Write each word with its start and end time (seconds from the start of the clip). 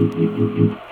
Thank 0.00 0.14
you. 0.16 0.89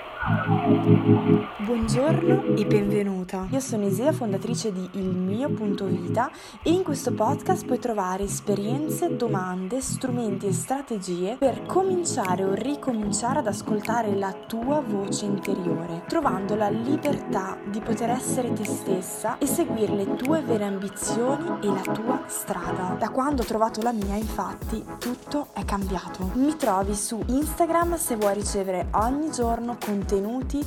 Buongiorno 1.57 2.55
e 2.55 2.63
benvenuta. 2.63 3.47
Io 3.49 3.59
sono 3.59 3.87
Isia, 3.87 4.11
fondatrice 4.11 4.71
di 4.71 4.87
Il 4.91 5.07
mio 5.07 5.49
punto 5.49 5.85
vita 5.85 6.29
e 6.61 6.69
in 6.69 6.83
questo 6.83 7.11
podcast 7.11 7.65
puoi 7.65 7.79
trovare 7.79 8.25
esperienze, 8.25 9.15
domande, 9.15 9.81
strumenti 9.81 10.45
e 10.45 10.53
strategie 10.53 11.37
per 11.39 11.65
cominciare 11.65 12.43
o 12.43 12.53
ricominciare 12.53 13.39
ad 13.39 13.47
ascoltare 13.47 14.15
la 14.15 14.31
tua 14.45 14.83
voce 14.85 15.25
interiore, 15.25 16.03
trovando 16.07 16.53
la 16.53 16.69
libertà 16.69 17.57
di 17.65 17.79
poter 17.79 18.11
essere 18.11 18.53
te 18.53 18.65
stessa 18.65 19.39
e 19.39 19.47
seguire 19.47 19.95
le 19.95 20.13
tue 20.13 20.43
vere 20.43 20.65
ambizioni 20.65 21.57
e 21.61 21.67
la 21.69 21.91
tua 21.91 22.21
strada. 22.27 22.95
Da 22.99 23.09
quando 23.09 23.41
ho 23.41 23.45
trovato 23.45 23.81
la 23.81 23.93
mia, 23.93 24.13
infatti, 24.13 24.85
tutto 24.99 25.47
è 25.53 25.65
cambiato. 25.65 26.29
Mi 26.35 26.55
trovi 26.55 26.93
su 26.93 27.19
Instagram 27.25 27.95
se 27.95 28.15
vuoi 28.15 28.35
ricevere 28.35 28.89
ogni 28.91 29.31
giorno 29.31 29.75
contenuti 29.83 30.17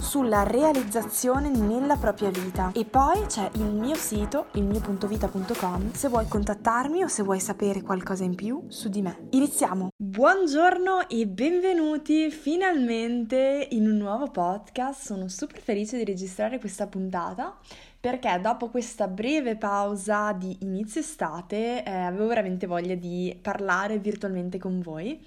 sulla 0.00 0.44
realizzazione 0.44 1.50
nella 1.50 1.96
propria 1.96 2.30
vita. 2.30 2.72
E 2.74 2.84
poi 2.84 3.26
c'è 3.26 3.50
il 3.54 3.64
mio 3.64 3.94
sito, 3.94 4.46
il 4.54 4.64
mio.vita.com, 4.64 5.92
se 5.92 6.08
vuoi 6.08 6.26
contattarmi 6.26 7.02
o 7.02 7.08
se 7.08 7.22
vuoi 7.22 7.38
sapere 7.38 7.82
qualcosa 7.82 8.24
in 8.24 8.34
più 8.34 8.64
su 8.68 8.88
di 8.88 9.02
me. 9.02 9.28
Iniziamo! 9.30 9.90
Buongiorno 9.94 11.08
e 11.08 11.26
benvenuti 11.26 12.30
finalmente 12.30 13.68
in 13.70 13.88
un 13.88 13.98
nuovo 13.98 14.30
podcast. 14.30 15.04
Sono 15.04 15.28
super 15.28 15.60
felice 15.60 15.98
di 15.98 16.04
registrare 16.04 16.58
questa 16.58 16.86
puntata 16.86 17.56
perché 18.00 18.36
dopo 18.42 18.68
questa 18.68 19.06
breve 19.06 19.56
pausa 19.56 20.32
di 20.32 20.56
inizio 20.62 21.00
estate 21.00 21.84
eh, 21.84 21.90
avevo 21.90 22.26
veramente 22.26 22.66
voglia 22.66 22.96
di 22.96 23.38
parlare 23.40 23.98
virtualmente 23.98 24.58
con 24.58 24.80
voi 24.80 25.24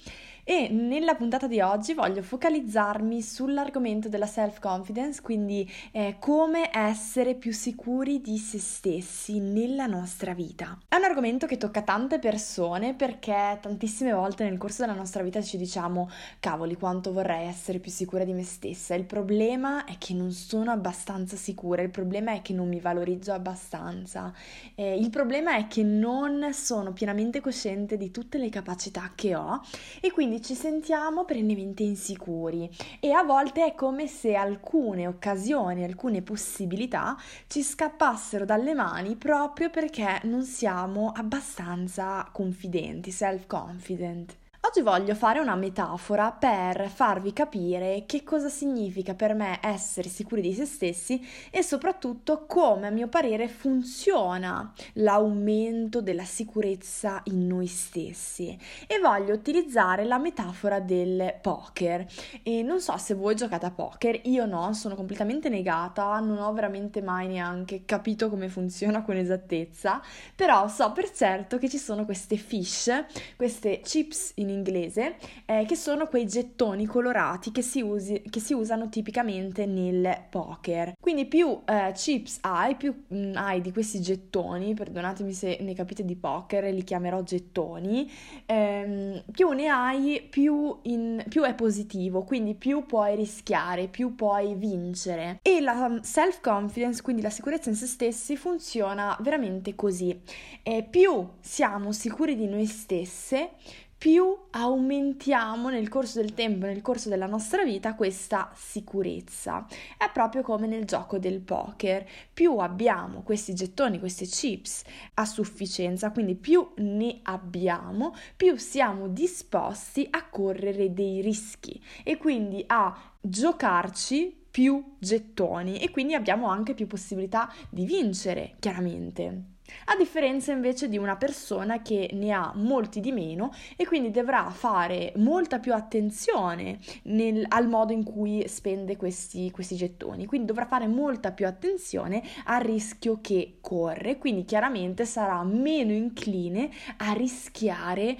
e 0.47 0.69
nella 0.69 1.15
puntata 1.15 1.47
di 1.47 1.59
oggi 1.59 1.95
voglio 1.95 2.21
focalizzarmi 2.21 3.19
sull'argomento 3.19 4.09
della 4.09 4.27
self-confidence, 4.27 5.23
quindi 5.23 5.67
eh, 5.91 6.17
come 6.19 6.69
essere 6.71 7.33
più 7.33 7.51
sicuri 7.51 8.21
di 8.21 8.37
se 8.37 8.59
stessi 8.59 9.39
nella 9.39 9.87
nostra 9.87 10.35
vita. 10.35 10.77
È 10.87 10.97
un 10.97 11.03
argomento 11.03 11.47
che 11.47 11.57
tocca 11.57 11.81
tante 11.81 12.19
persone 12.19 12.93
perché 12.93 13.57
tantissime 13.59 14.13
volte 14.13 14.43
nel 14.43 14.59
corso 14.59 14.83
della 14.83 14.93
nostra 14.93 15.23
vita 15.23 15.41
ci 15.41 15.57
diciamo 15.57 16.11
cavoli 16.39 16.75
quanto 16.75 17.11
vorrei 17.11 17.47
essere 17.47 17.79
più 17.79 17.89
sicura 17.89 18.23
di 18.23 18.33
me 18.33 18.43
stessa. 18.43 18.93
Il 18.93 19.05
problema 19.05 19.85
è 19.85 19.97
che 19.97 20.13
non 20.13 20.31
sono 20.31 20.69
abbastanza 20.69 21.35
sicura, 21.37 21.81
il 21.81 21.89
problema 21.89 22.33
è 22.33 22.43
che 22.43 22.53
non 22.53 22.67
mi 22.67 22.79
valorizzo 22.79 23.33
abbastanza, 23.33 24.31
eh, 24.75 24.95
il 24.95 25.09
problema 25.09 25.55
è 25.55 25.65
che 25.65 25.81
non 25.81 26.53
sono 26.53 26.93
pienamente 26.93 27.41
cosciente 27.41 27.97
di 27.97 28.11
tutte 28.11 28.37
le 28.37 28.49
capacità 28.49 29.11
che 29.15 29.35
ho 29.35 29.59
e 29.99 30.11
quindi 30.11 30.33
quindi 30.35 30.41
ci 30.41 30.55
sentiamo 30.55 31.23
perennemente 31.23 31.83
insicuri 31.83 32.69
e 32.99 33.11
a 33.11 33.23
volte 33.23 33.65
è 33.65 33.75
come 33.75 34.07
se 34.07 34.35
alcune 34.35 35.07
occasioni, 35.07 35.83
alcune 35.83 36.21
possibilità 36.21 37.15
ci 37.47 37.61
scappassero 37.61 38.43
dalle 38.43 38.73
mani 38.73 39.15
proprio 39.15 39.69
perché 39.69 40.19
non 40.23 40.43
siamo 40.43 41.11
abbastanza 41.15 42.27
confidenti, 42.31 43.11
self-confident. 43.11 44.35
Oggi 44.67 44.81
voglio 44.81 45.13
fare 45.13 45.37
una 45.37 45.55
metafora 45.55 46.31
per 46.31 46.89
farvi 46.89 47.33
capire 47.33 48.05
che 48.07 48.23
cosa 48.23 48.49
significa 48.49 49.13
per 49.13 49.35
me 49.35 49.59
essere 49.61 50.09
sicuri 50.09 50.41
di 50.41 50.53
se 50.53 50.65
stessi 50.65 51.23
e 51.51 51.61
soprattutto 51.61 52.45
come 52.47 52.87
a 52.87 52.89
mio 52.89 53.07
parere 53.07 53.47
funziona 53.47 54.73
l'aumento 54.93 56.01
della 56.01 56.23
sicurezza 56.23 57.21
in 57.25 57.45
noi 57.45 57.67
stessi. 57.67 58.57
E 58.87 58.97
voglio 58.99 59.35
utilizzare 59.35 60.03
la 60.03 60.17
metafora 60.17 60.79
del 60.79 61.35
poker. 61.41 62.03
E 62.41 62.63
non 62.63 62.81
so 62.81 62.97
se 62.97 63.13
voi 63.13 63.35
giocate 63.35 63.67
a 63.67 63.71
poker, 63.71 64.19
io 64.23 64.47
no, 64.47 64.73
sono 64.73 64.95
completamente 64.95 65.47
negata, 65.47 66.19
non 66.19 66.39
ho 66.39 66.51
veramente 66.53 67.03
mai 67.03 67.27
neanche 67.27 67.83
capito 67.85 68.31
come 68.31 68.49
funziona 68.49 69.03
con 69.03 69.15
esattezza, 69.15 70.01
però 70.33 70.67
so 70.67 70.91
per 70.91 71.11
certo 71.11 71.59
che 71.59 71.69
ci 71.69 71.77
sono 71.77 72.03
queste 72.03 72.35
fish, 72.37 72.89
queste 73.35 73.81
chips 73.81 74.31
in 74.35 74.53
inglese, 74.55 75.15
eh, 75.45 75.65
che 75.67 75.75
sono 75.75 76.07
quei 76.07 76.25
gettoni 76.25 76.85
colorati 76.85 77.51
che 77.51 77.61
si, 77.61 77.81
usi, 77.81 78.21
che 78.29 78.39
si, 78.39 78.53
usano 78.53 78.89
tipicamente 78.89 79.65
nel 79.65 80.25
poker. 80.29 80.93
Quindi 80.99 81.25
più 81.25 81.61
eh, 81.65 81.91
chips 81.93 82.39
hai, 82.41 82.75
più 82.75 83.03
mh, 83.07 83.17
mm, 83.17 83.35
hai 83.35 83.61
di 83.61 83.71
questi 83.71 84.01
gettoni, 84.01 84.73
perdonatemi 84.73 85.33
se 85.33 85.57
ne 85.61 85.73
capite 85.73 86.03
di 86.03 86.15
poker, 86.15 86.73
li 86.73 86.83
chiamerò 86.83 87.21
gettoni, 87.21 88.09
ehm, 88.45 89.23
più 89.31 89.49
ne 89.51 89.67
hai, 89.67 90.25
più, 90.29 90.77
in, 90.83 91.23
più 91.27 91.43
è 91.43 91.53
positivo, 91.53 92.23
quindi 92.23 92.55
più 92.55 92.85
puoi 92.85 93.15
rischiare, 93.15 93.87
più 93.87 94.15
puoi 94.15 94.55
vincere. 94.55 95.39
E 95.41 95.61
la 95.61 95.99
self-confidence, 96.01 97.01
quindi 97.01 97.21
la 97.21 97.29
sicurezza 97.29 97.69
in 97.69 97.75
se 97.75 97.85
stessi, 97.85 98.37
funziona 98.37 99.17
veramente 99.21 99.75
così. 99.75 100.19
E 100.63 100.83
più 100.89 101.27
siamo 101.39 101.91
sicuri 101.91 102.35
di 102.35 102.47
noi 102.47 102.65
stesse, 102.65 103.51
più 103.97 104.37
aumentiamo 104.51 105.69
nel 105.69 105.89
corso 105.89 106.19
del 106.19 106.33
tempo, 106.33 106.65
nel 106.65 106.81
corso 106.81 107.09
della 107.09 107.25
nostra 107.25 107.63
vita, 107.63 107.95
questa 107.95 108.51
sicurezza. 108.53 109.65
È 109.97 110.09
proprio 110.11 110.41
come 110.41 110.67
nel 110.67 110.85
gioco 110.85 111.17
del 111.17 111.39
poker. 111.39 112.05
Più 112.33 112.57
abbiamo 112.57 113.21
questi 113.23 113.53
gettoni, 113.53 113.99
queste 113.99 114.25
chips 114.25 114.83
a 115.15 115.25
sufficienza, 115.25 116.11
quindi 116.11 116.35
più 116.35 116.71
ne 116.77 117.19
abbiamo, 117.23 118.13
più 118.35 118.57
siamo 118.57 119.07
disposti 119.07 120.05
a 120.09 120.27
correre 120.27 120.93
dei 120.93 121.21
rischi 121.21 121.81
e 122.03 122.17
quindi 122.17 122.63
a 122.67 122.95
giocarci 123.19 124.43
più 124.51 124.95
gettoni 124.99 125.79
e 125.79 125.89
quindi 125.89 126.13
abbiamo 126.13 126.47
anche 126.47 126.73
più 126.73 126.87
possibilità 126.87 127.51
di 127.69 127.85
vincere, 127.85 128.55
chiaramente. 128.59 129.54
A 129.85 129.95
differenza 129.95 130.51
invece 130.51 130.87
di 130.89 130.97
una 130.97 131.15
persona 131.15 131.81
che 131.81 132.09
ne 132.13 132.31
ha 132.31 132.51
molti 132.55 132.99
di 132.99 133.11
meno 133.11 133.51
e 133.75 133.85
quindi 133.85 134.11
dovrà 134.11 134.49
fare 134.49 135.13
molta 135.17 135.59
più 135.59 135.73
attenzione 135.73 136.79
nel, 137.03 137.45
al 137.47 137.67
modo 137.67 137.91
in 137.91 138.03
cui 138.03 138.47
spende 138.47 138.95
questi, 138.95 139.51
questi 139.51 139.75
gettoni, 139.75 140.25
quindi 140.25 140.47
dovrà 140.47 140.65
fare 140.65 140.87
molta 140.87 141.31
più 141.31 141.47
attenzione 141.47 142.23
al 142.45 142.61
rischio 142.61 143.19
che 143.21 143.57
corre, 143.61 144.17
quindi 144.17 144.45
chiaramente 144.45 145.05
sarà 145.05 145.43
meno 145.43 145.91
incline 145.91 146.69
a 146.97 147.13
rischiare 147.13 148.17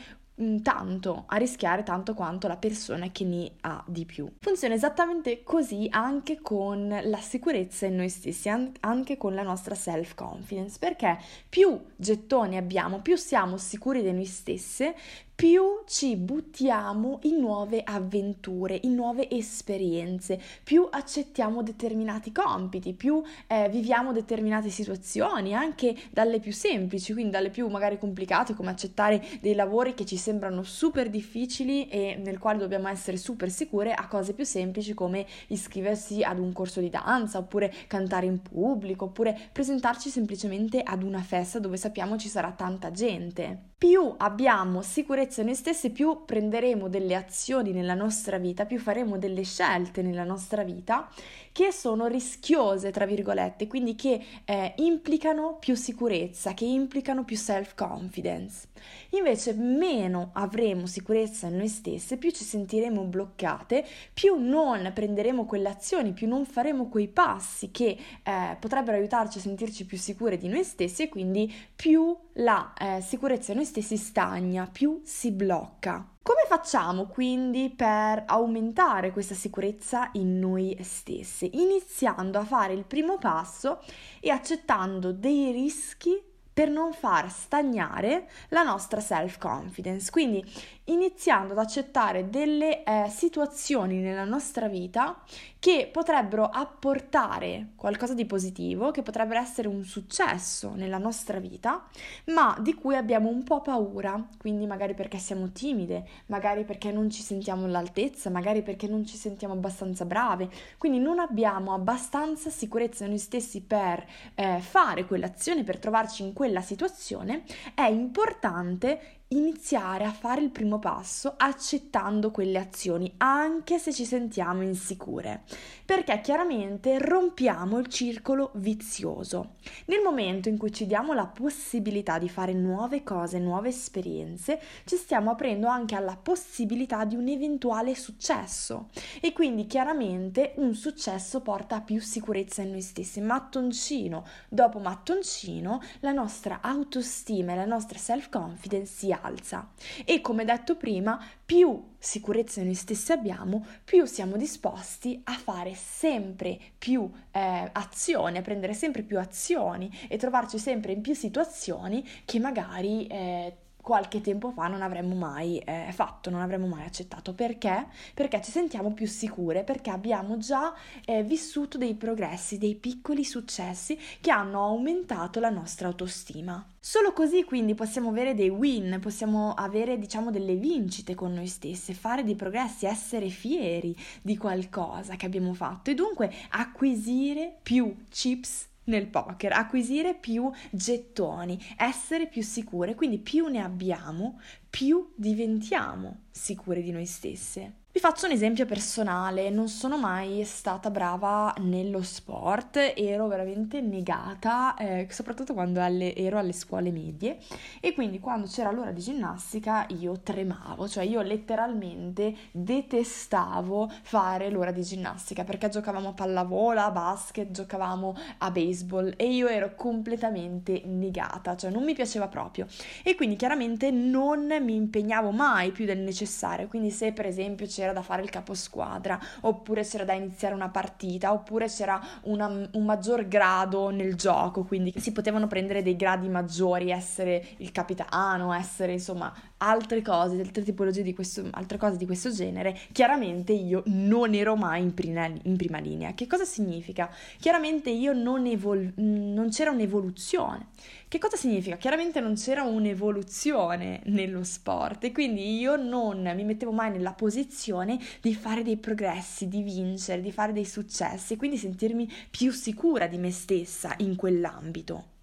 tanto, 0.61 1.23
a 1.27 1.37
rischiare 1.37 1.83
tanto 1.83 2.13
quanto 2.13 2.47
la 2.47 2.57
persona 2.57 3.09
che 3.11 3.23
ne 3.23 3.51
ha 3.61 3.83
di 3.87 4.05
più. 4.05 4.29
Funziona 4.39 4.73
esattamente 4.73 5.43
così 5.43 5.87
anche 5.89 6.41
con 6.41 6.87
la 7.03 7.19
sicurezza 7.19 7.85
in 7.85 7.95
noi 7.95 8.09
stessi, 8.09 8.49
anche 8.49 9.17
con 9.17 9.33
la 9.33 9.43
nostra 9.43 9.75
self-confidence, 9.75 10.77
perché 10.79 11.17
più 11.47 11.79
gettoni 11.95 12.57
abbiamo, 12.57 12.99
più 12.99 13.15
siamo 13.15 13.57
sicuri 13.57 14.01
di 14.01 14.11
noi 14.11 14.25
stesse, 14.25 14.95
più 15.35 15.83
ci 15.85 16.15
buttiamo 16.15 17.19
in 17.23 17.39
nuove 17.39 17.81
avventure, 17.83 18.79
in 18.83 18.95
nuove 18.95 19.29
esperienze, 19.29 20.39
più 20.63 20.87
accettiamo 20.89 21.61
determinati 21.61 22.31
compiti, 22.31 22.93
più 22.93 23.21
eh, 23.47 23.67
viviamo 23.67 24.13
determinate 24.13 24.69
situazioni, 24.69 25.53
anche 25.53 25.93
dalle 26.11 26.39
più 26.39 26.53
semplici, 26.53 27.11
quindi 27.11 27.31
dalle 27.31 27.49
più 27.49 27.67
magari 27.67 27.99
complicate, 27.99 28.53
come 28.53 28.69
accettare 28.69 29.21
dei 29.41 29.55
lavori 29.55 29.93
che 29.93 30.05
ci 30.05 30.15
sembrano 30.15 30.63
super 30.63 31.09
difficili 31.09 31.89
e 31.89 32.15
nel 32.17 32.39
quale 32.39 32.59
dobbiamo 32.59 32.87
essere 32.87 33.17
super 33.17 33.51
sicure, 33.51 33.93
a 33.93 34.07
cose 34.07 34.33
più 34.33 34.45
semplici 34.45 34.93
come 34.93 35.25
iscriversi 35.47 36.23
ad 36.23 36.39
un 36.39 36.53
corso 36.53 36.79
di 36.79 36.89
danza, 36.89 37.39
oppure 37.39 37.73
cantare 37.87 38.25
in 38.25 38.41
pubblico, 38.41 39.05
oppure 39.05 39.37
presentarci 39.51 40.09
semplicemente 40.09 40.81
ad 40.81 41.03
una 41.03 41.21
festa 41.21 41.59
dove 41.59 41.75
sappiamo 41.75 42.17
ci 42.17 42.29
sarà 42.29 42.51
tanta 42.51 42.89
gente. 42.91 43.74
Più 43.77 44.13
abbiamo 44.17 44.81
sicurezza 44.81 45.43
noi 45.43 45.53
stessi, 45.53 45.89
più 45.89 46.23
prenderemo 46.23 46.87
delle 46.87 47.13
azioni 47.13 47.73
nella 47.73 47.93
nostra 47.93 48.37
vita, 48.37 48.65
più 48.65 48.79
faremo 48.79 49.17
delle 49.17 49.43
scelte 49.43 50.01
nella 50.01 50.23
nostra 50.23 50.63
vita 50.63 51.09
che 51.55 51.71
sono 51.71 52.07
rischiose, 52.07 52.91
tra 52.91 53.05
virgolette, 53.05 53.67
quindi 53.67 53.95
che 53.95 54.21
eh, 54.43 54.73
implicano 54.77 55.55
più 55.57 55.75
sicurezza, 55.75 56.53
che 56.53 56.65
implicano 56.65 57.23
più 57.23 57.37
self-confidence. 57.37 58.67
Invece 59.11 59.53
meno 59.53 60.31
avremo 60.33 60.85
sicurezza 60.85 61.47
in 61.47 61.55
noi 61.55 61.69
stesse, 61.69 62.17
più 62.17 62.31
ci 62.31 62.43
sentiremo 62.43 63.03
bloccate, 63.03 63.85
più 64.13 64.35
non 64.35 64.91
prenderemo 64.93 65.45
quelle 65.45 65.69
azioni, 65.69 66.11
più 66.11 66.27
non 66.27 66.45
faremo 66.45 66.89
quei 66.89 67.07
passi 67.07 67.71
che 67.71 67.97
eh, 68.23 68.57
potrebbero 68.59 68.97
aiutarci 68.97 69.37
a 69.37 69.41
sentirci 69.41 69.85
più 69.85 69.97
sicure 69.97 70.37
di 70.37 70.49
noi 70.49 70.65
stessi 70.65 71.03
e 71.03 71.09
quindi 71.09 71.53
più 71.73 72.15
la 72.33 72.73
eh, 72.77 72.99
sicurezza 72.99 73.51
in 73.51 73.59
noi 73.59 73.64
stessi 73.65 73.97
stagna, 73.97 74.67
più 74.71 75.01
si 75.03 75.31
blocca. 75.31 76.09
Come 76.21 76.45
facciamo 76.47 77.05
quindi 77.05 77.69
per 77.69 78.23
aumentare 78.25 79.11
questa 79.11 79.35
sicurezza 79.35 80.09
in 80.13 80.39
noi 80.39 80.77
stessi? 80.81 81.61
Iniziando 81.61 82.39
a 82.39 82.45
fare 82.45 82.73
il 82.73 82.85
primo 82.85 83.17
passo 83.17 83.79
e 84.19 84.29
accettando 84.29 85.11
dei 85.11 85.51
rischi 85.51 86.19
per 86.55 86.69
non 86.69 86.93
far 86.93 87.29
stagnare 87.29 88.29
la 88.49 88.63
nostra 88.63 89.01
self-confidence. 89.01 90.09
Quindi 90.09 90.41
iniziando 90.85 91.51
ad 91.51 91.59
accettare 91.59 92.29
delle 92.29 92.83
eh, 92.83 93.09
situazioni 93.09 93.97
nella 93.97 94.23
nostra 94.23 94.69
vita 94.69 95.21
che 95.59 95.89
potrebbero 95.91 96.45
apportare 96.45 97.71
qualcosa 97.75 98.13
di 98.13 98.25
positivo, 98.25 98.91
che 98.91 99.01
potrebbero 99.01 99.39
essere 99.39 99.67
un 99.67 99.83
successo 99.83 100.73
nella 100.75 100.99
nostra 100.99 101.39
vita, 101.39 101.83
ma 102.25 102.55
di 102.61 102.75
cui 102.75 102.95
abbiamo 102.95 103.29
un 103.29 103.43
po' 103.43 103.61
paura, 103.61 104.27
quindi 104.37 104.67
magari 104.67 104.93
perché 104.93 105.17
siamo 105.17 105.51
timide, 105.51 106.07
magari 106.27 106.65
perché 106.65 106.91
non 106.91 107.09
ci 107.09 107.23
sentiamo 107.23 107.65
all'altezza, 107.65 108.29
magari 108.29 108.61
perché 108.61 108.87
non 108.87 109.05
ci 109.05 109.17
sentiamo 109.17 109.55
abbastanza 109.55 110.05
brave, 110.05 110.49
quindi 110.77 110.99
non 110.99 111.17
abbiamo 111.17 111.73
abbastanza 111.73 112.51
sicurezza 112.51 113.07
noi 113.07 113.17
stessi 113.17 113.61
per 113.61 114.05
eh, 114.35 114.59
fare 114.59 115.05
quell'azione, 115.05 115.63
per 115.63 115.79
trovarci 115.79 116.21
in 116.21 116.33
quella 116.45 116.61
situazione, 116.61 117.43
è 117.73 117.87
importante 117.87 119.23
iniziare 119.29 120.03
a 120.03 120.11
fare 120.11 120.41
il 120.41 120.51
primo 120.51 120.77
passo 120.77 121.33
accettando 121.35 122.29
quelle 122.29 122.59
azioni, 122.59 123.11
anche 123.17 123.79
se 123.79 123.91
ci 123.91 124.05
sentiamo 124.05 124.61
insicure, 124.61 125.43
perché 125.83 126.21
chiaramente 126.21 126.99
rompiamo 126.99 127.79
il 127.79 127.87
circolo 127.87 128.51
vizioso. 128.55 129.55
Nel 129.85 130.01
momento 130.03 130.47
in 130.47 130.57
cui 130.57 130.71
ci 130.71 130.85
diamo 130.85 131.13
la 131.13 131.25
possibilità 131.25 132.19
di 132.19 132.29
fare 132.29 132.53
nuove 132.53 133.03
cose, 133.03 133.39
nuove 133.39 133.69
esperienze, 133.69 134.59
ci 134.85 134.95
stiamo 134.95 135.31
aprendo 135.31 135.67
anche 135.67 135.95
alla 135.95 136.17
possibilità 136.21 137.03
di 137.03 137.15
un 137.15 137.27
eventuale 137.27 137.95
successo 137.95 138.89
e 139.21 139.33
quindi 139.33 139.65
chiaramente 139.65 140.53
un 140.57 140.75
successo 140.75 141.41
porta 141.41 141.77
a 141.77 141.81
più 141.81 141.99
sicurezza 141.99 142.61
in 142.61 142.71
noi 142.71 142.81
stessi. 142.81 143.21
Mattoncino 143.21 144.23
dopo 144.49 144.77
mattoncino 144.79 145.81
la 146.01 146.11
nostra 146.11 146.59
autostima 146.61 147.53
e 147.53 147.55
la 147.55 147.65
nostra 147.65 147.97
self-confidence 147.97 148.93
si 148.93 149.13
alza 149.21 149.71
e 150.05 150.21
come 150.21 150.45
detto 150.45 150.75
prima, 150.75 151.23
più 151.45 151.93
sicurezza 151.97 152.61
noi 152.63 152.73
stessi 152.73 153.11
abbiamo, 153.11 153.65
più 153.83 154.05
siamo 154.05 154.37
disposti 154.37 155.19
a 155.25 155.33
fare 155.33 155.73
sempre 155.75 156.57
più 156.77 157.09
eh, 157.31 157.69
azioni, 157.71 158.37
a 158.37 158.41
prendere 158.41 158.73
sempre 158.73 159.03
più 159.03 159.19
azioni 159.19 159.91
e 160.07 160.17
trovarci 160.17 160.57
sempre 160.57 160.91
in 160.91 161.01
più 161.01 161.13
situazioni 161.13 162.07
che 162.25 162.39
magari 162.39 163.07
eh, 163.07 163.57
qualche 163.85 164.19
tempo 164.19 164.49
fa 164.49 164.65
non 164.65 164.81
avremmo 164.81 165.13
mai 165.13 165.59
eh, 165.59 165.91
fatto, 165.93 166.31
non 166.31 166.41
avremmo 166.41 166.65
mai 166.65 166.85
accettato. 166.85 167.35
Perché? 167.35 167.85
Perché 168.15 168.41
ci 168.41 168.49
sentiamo 168.49 168.93
più 168.93 169.05
sicure, 169.05 169.63
perché 169.63 169.91
abbiamo 169.91 170.39
già 170.39 170.73
eh, 171.05 171.21
vissuto 171.21 171.77
dei 171.77 171.93
progressi, 171.93 172.57
dei 172.57 172.73
piccoli 172.73 173.23
successi 173.23 173.95
che 174.19 174.31
hanno 174.31 174.63
aumentato 174.63 175.39
la 175.39 175.51
nostra 175.51 175.87
autostima. 175.87 176.65
Solo 176.79 177.13
così 177.13 177.43
quindi 177.43 177.75
possiamo 177.75 178.09
avere 178.09 178.33
dei 178.33 178.49
win, 178.49 178.97
possiamo 178.99 179.53
avere 179.53 179.99
diciamo 179.99 180.31
delle 180.31 180.55
vincite 180.55 181.13
con 181.13 181.31
noi 181.33 181.45
stesse, 181.45 181.93
fare 181.93 182.23
dei 182.23 182.35
progressi, 182.35 182.87
essere 182.87 183.29
fieri 183.29 183.95
di 184.23 184.35
qualcosa 184.35 185.15
che 185.15 185.27
abbiamo 185.27 185.53
fatto 185.53 185.91
e 185.91 185.93
dunque 185.93 186.33
acquisire 186.49 187.55
più 187.61 187.95
chips 188.09 188.73
nel 188.85 189.07
poker, 189.07 189.53
acquisire 189.53 190.15
più 190.15 190.51
gettoni, 190.71 191.59
essere 191.77 192.27
più 192.27 192.41
sicure, 192.41 192.95
quindi 192.95 193.19
più 193.19 193.47
ne 193.47 193.61
abbiamo, 193.61 194.39
più 194.69 195.13
diventiamo 195.15 196.25
sicure 196.31 196.81
di 196.81 196.91
noi 196.91 197.05
stesse. 197.05 197.83
Vi 197.95 198.01
faccio 198.01 198.25
un 198.25 198.33
esempio 198.33 198.65
personale, 198.65 199.49
non 199.49 199.69
sono 199.69 199.97
mai 199.97 200.43
stata 200.43 200.89
brava 200.91 201.53
nello 201.59 202.01
sport, 202.01 202.91
ero 202.93 203.25
veramente 203.27 203.79
negata, 203.79 204.75
eh, 204.75 205.07
soprattutto 205.09 205.53
quando 205.53 205.81
alle, 205.81 206.13
ero 206.13 206.37
alle 206.37 206.51
scuole 206.51 206.91
medie. 206.91 207.37
E 207.79 207.93
quindi 207.93 208.19
quando 208.19 208.47
c'era 208.47 208.69
l'ora 208.69 208.91
di 208.91 208.99
ginnastica 208.99 209.85
io 209.97 210.19
tremavo, 210.19 210.89
cioè 210.89 211.05
io 211.05 211.21
letteralmente 211.21 212.35
detestavo 212.51 213.89
fare 214.01 214.49
l'ora 214.49 214.71
di 214.71 214.83
ginnastica 214.83 215.45
perché 215.45 215.69
giocavamo 215.69 216.09
a 216.09 216.13
pallavolo, 216.13 216.81
a 216.81 216.91
basket, 216.91 217.51
giocavamo 217.51 218.13
a 218.39 218.51
baseball. 218.51 219.13
E 219.15 219.33
io 219.33 219.47
ero 219.47 219.73
completamente 219.73 220.81
negata, 220.83 221.55
cioè 221.55 221.71
non 221.71 221.85
mi 221.85 221.93
piaceva 221.93 222.27
proprio. 222.27 222.67
E 223.03 223.15
quindi 223.15 223.37
chiaramente 223.37 223.89
non 223.89 224.47
mi 224.59 224.75
impegnavo 224.75 225.31
mai 225.31 225.71
più 225.71 225.85
del 225.85 225.99
necessario, 225.99 226.67
quindi 226.67 226.91
se 226.91 227.13
per 227.13 227.25
esempio 227.25 227.65
c'era 227.65 227.83
c'era 227.85 227.93
da 227.93 228.01
fare 228.01 228.23
il 228.23 228.29
caposquadra, 228.29 229.19
oppure 229.41 229.83
c'era 229.83 230.03
da 230.03 230.13
iniziare 230.13 230.55
una 230.55 230.69
partita, 230.69 231.31
oppure 231.31 231.67
c'era 231.67 232.01
una, 232.23 232.47
un 232.47 232.83
maggior 232.83 233.27
grado 233.27 233.89
nel 233.89 234.15
gioco, 234.15 234.63
quindi 234.63 234.93
si 234.97 235.11
potevano 235.11 235.47
prendere 235.47 235.83
dei 235.83 235.95
gradi 235.95 236.27
maggiori, 236.27 236.89
essere 236.89 237.45
il 237.57 237.71
capitano, 237.71 238.53
essere 238.53 238.93
insomma 238.93 239.31
altre 239.65 240.01
cose, 240.01 240.39
altre 240.39 240.63
tipologie 240.63 241.01
di 241.01 241.13
questo, 241.13 241.47
altre 241.51 241.77
cose 241.77 241.97
di 241.97 242.05
questo 242.05 242.31
genere, 242.31 242.77
chiaramente 242.91 243.51
io 243.51 243.83
non 243.87 244.33
ero 244.33 244.55
mai 244.55 244.81
in 244.81 244.93
prima, 244.93 245.25
in 245.25 245.57
prima 245.57 245.79
linea. 245.79 246.13
Che 246.13 246.27
cosa 246.27 246.45
significa? 246.45 247.09
Chiaramente 247.39 247.89
io 247.89 248.13
non, 248.13 248.45
evol- 248.45 248.93
non 248.95 249.49
c'era 249.49 249.71
un'evoluzione. 249.71 250.67
Che 251.07 251.19
cosa 251.19 251.37
significa? 251.37 251.77
Chiaramente 251.77 252.19
non 252.19 252.35
c'era 252.35 252.63
un'evoluzione 252.63 254.01
nello 254.05 254.43
sport 254.43 255.03
e 255.05 255.11
quindi 255.11 255.57
io 255.57 255.75
non 255.75 256.31
mi 256.35 256.43
mettevo 256.43 256.71
mai 256.71 256.91
nella 256.91 257.13
posizione 257.13 257.97
di 258.21 258.35
fare 258.35 258.63
dei 258.63 258.77
progressi, 258.77 259.47
di 259.47 259.61
vincere, 259.61 260.21
di 260.21 260.31
fare 260.31 260.51
dei 260.51 260.65
successi 260.65 261.37
quindi 261.37 261.57
sentirmi 261.57 262.11
più 262.29 262.51
sicura 262.51 263.07
di 263.07 263.17
me 263.17 263.31
stessa 263.31 263.93
in 263.99 264.15
quell'ambito. 264.15 265.14